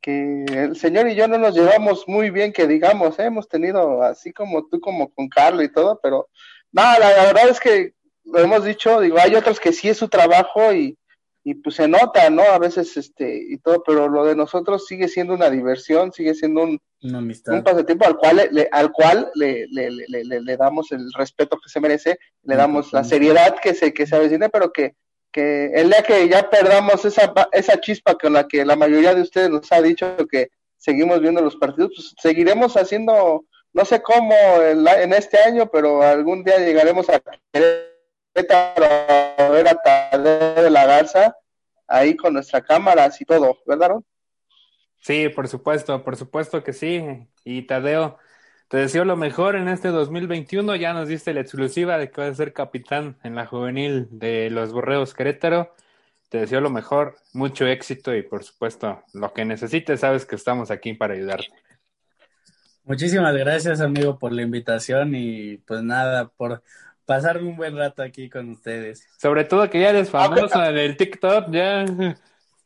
[0.00, 3.24] que, el señor y yo no nos llevamos muy bien, que digamos, ¿eh?
[3.24, 6.28] hemos tenido así como tú, como con Carlos y todo, pero
[6.72, 7.94] no, la, verdad es que
[8.24, 10.96] lo hemos dicho, digo, hay otros que sí es su trabajo y,
[11.44, 12.42] y pues se nota, ¿no?
[12.42, 16.62] A veces este y todo, pero lo de nosotros sigue siendo una diversión, sigue siendo
[16.62, 21.58] un, un pasatiempo al cual le, al cual le, le, le, le, damos el respeto
[21.62, 24.94] que se merece, le damos la seriedad que se que se avecina, pero que
[25.34, 29.22] que el día que ya perdamos esa, esa chispa con la que la mayoría de
[29.22, 34.32] ustedes nos ha dicho que seguimos viendo los partidos, pues seguiremos haciendo, no sé cómo
[34.62, 37.20] en, en este año, pero algún día llegaremos a
[38.34, 41.36] ver a Tadeo de la Garza
[41.86, 43.96] ahí con nuestra cámara y todo, ¿verdad?
[45.00, 47.28] Sí, por supuesto, por supuesto que sí.
[47.44, 48.18] Y Tadeo,
[48.68, 50.76] te deseo lo mejor en este 2021.
[50.76, 54.50] Ya nos diste la exclusiva de que vas a ser capitán en la juvenil de
[54.50, 55.74] los Borreos Querétaro.
[56.30, 60.70] Te deseo lo mejor, mucho éxito y por supuesto lo que necesites, sabes que estamos
[60.70, 61.52] aquí para ayudarte.
[62.82, 66.62] Muchísimas gracias, amigo, por la invitación y pues nada, por
[67.04, 69.06] pasarme un buen rato aquí con ustedes.
[69.18, 71.84] Sobre todo que ya eres famoso en el TikTok, ya.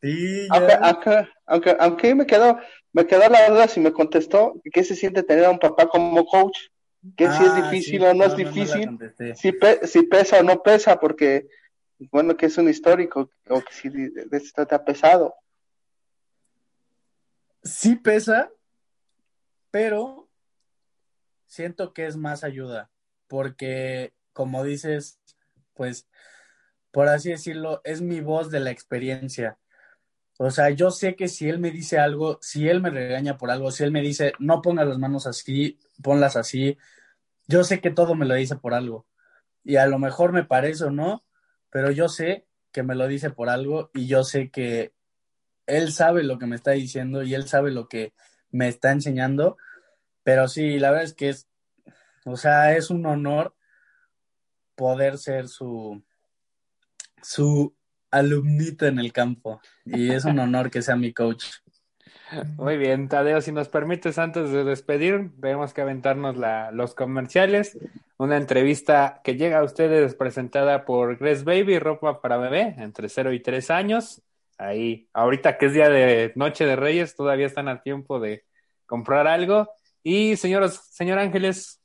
[0.01, 0.79] Sí, ya.
[0.81, 2.57] Aunque, aunque, aunque me quedó,
[2.93, 6.25] me quedó la duda si me contestó qué se siente tener a un papá como
[6.25, 6.57] coach,
[7.15, 8.97] que si es ah, difícil o no, es difícil,
[9.35, 11.47] si, si pesa o no pesa, porque
[12.11, 15.35] bueno, que es un histórico, o que si de, esto te ha pesado.
[17.61, 18.49] Sí pesa,
[19.69, 20.29] pero
[21.45, 22.89] siento que es más ayuda,
[23.27, 25.19] porque como dices,
[25.73, 26.07] pues,
[26.91, 29.57] por así decirlo, es mi voz de la experiencia.
[30.37, 33.51] O sea, yo sé que si él me dice algo, si él me regaña por
[33.51, 36.77] algo, si él me dice, no pongas las manos así, ponlas así,
[37.49, 39.05] yo sé que todo me lo dice por algo.
[39.65, 41.21] Y a lo mejor me parece o no,
[41.69, 44.93] pero yo sé que me lo dice por algo y yo sé que
[45.67, 48.13] él sabe lo que me está diciendo y él sabe lo que
[48.51, 49.57] me está enseñando.
[50.23, 51.49] Pero sí, la verdad es que es,
[52.23, 53.53] o sea, es un honor
[54.79, 56.01] poder ser su,
[57.21, 57.75] su
[58.09, 61.43] alumnito en el campo y es un honor que sea mi coach.
[62.55, 67.77] Muy bien, Tadeo, si nos permites antes de despedir, tenemos que aventarnos la, los comerciales.
[68.17, 73.33] Una entrevista que llega a ustedes presentada por Grace Baby, ropa para bebé, entre 0
[73.33, 74.21] y 3 años.
[74.57, 78.45] Ahí, ahorita que es día de Noche de Reyes, todavía están a tiempo de
[78.85, 79.69] comprar algo.
[80.03, 81.78] Y señoros, señor Ángeles.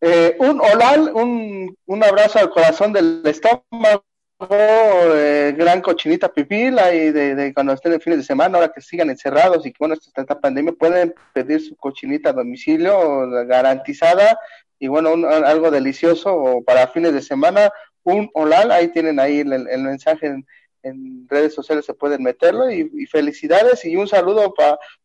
[0.00, 4.02] Eh, un hola, un, un abrazo al corazón del estómago
[4.48, 9.10] eh, gran cochinita pipila y de, cuando estén en fines de semana, ahora que sigan
[9.10, 14.38] encerrados y que bueno, esta, pandemia, pueden pedir su cochinita a domicilio garantizada
[14.78, 17.70] y bueno, algo delicioso para fines de semana,
[18.02, 20.42] un olal, ahí tienen ahí el, mensaje
[20.82, 24.54] en, redes sociales, se pueden meterlo y, felicidades y un saludo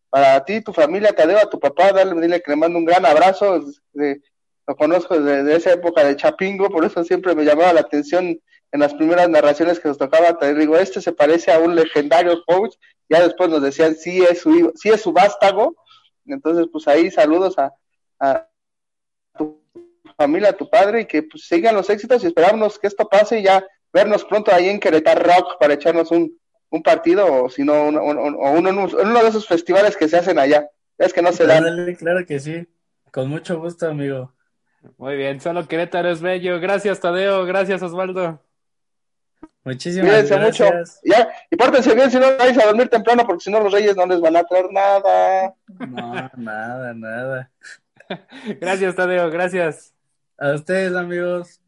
[0.09, 3.05] para ti, tu familia, Tadeo, a tu papá, dale, dile que le mando un gran
[3.05, 3.65] abrazo,
[4.67, 8.39] lo conozco desde, esa época de Chapingo, por eso siempre me llamaba la atención
[8.71, 12.43] en las primeras narraciones que nos tocaba, te digo, este se parece a un legendario
[12.45, 12.75] coach,
[13.07, 15.75] ya después nos decían, sí es su, sí es su vástago,
[16.25, 17.73] entonces pues ahí saludos a,
[18.19, 18.49] a
[19.37, 19.61] tu
[20.17, 23.39] familia, a tu padre, y que pues sigan los éxitos y esperamos que esto pase
[23.39, 26.37] y ya vernos pronto ahí en Querétaro Rock para echarnos un,
[26.69, 31.13] un partido o si no, uno, uno, de esos festivales que se hacen allá, es
[31.13, 31.95] que no se dan.
[31.95, 32.67] Claro que sí,
[33.11, 34.34] con mucho gusto, amigo.
[34.97, 36.59] Muy bien, solo Querétaro es bello.
[36.59, 37.45] Gracias, Tadeo.
[37.45, 38.41] Gracias, Osvaldo.
[39.63, 40.41] Muchísimas gracias.
[40.41, 40.69] mucho.
[41.03, 43.95] Ya, y pórtense bien si no vais a dormir temprano, porque si no los reyes
[43.97, 45.55] no les van a traer nada.
[45.79, 47.51] No, nada, nada.
[48.61, 49.93] gracias, Tadeo, gracias.
[50.37, 51.59] A ustedes, amigos.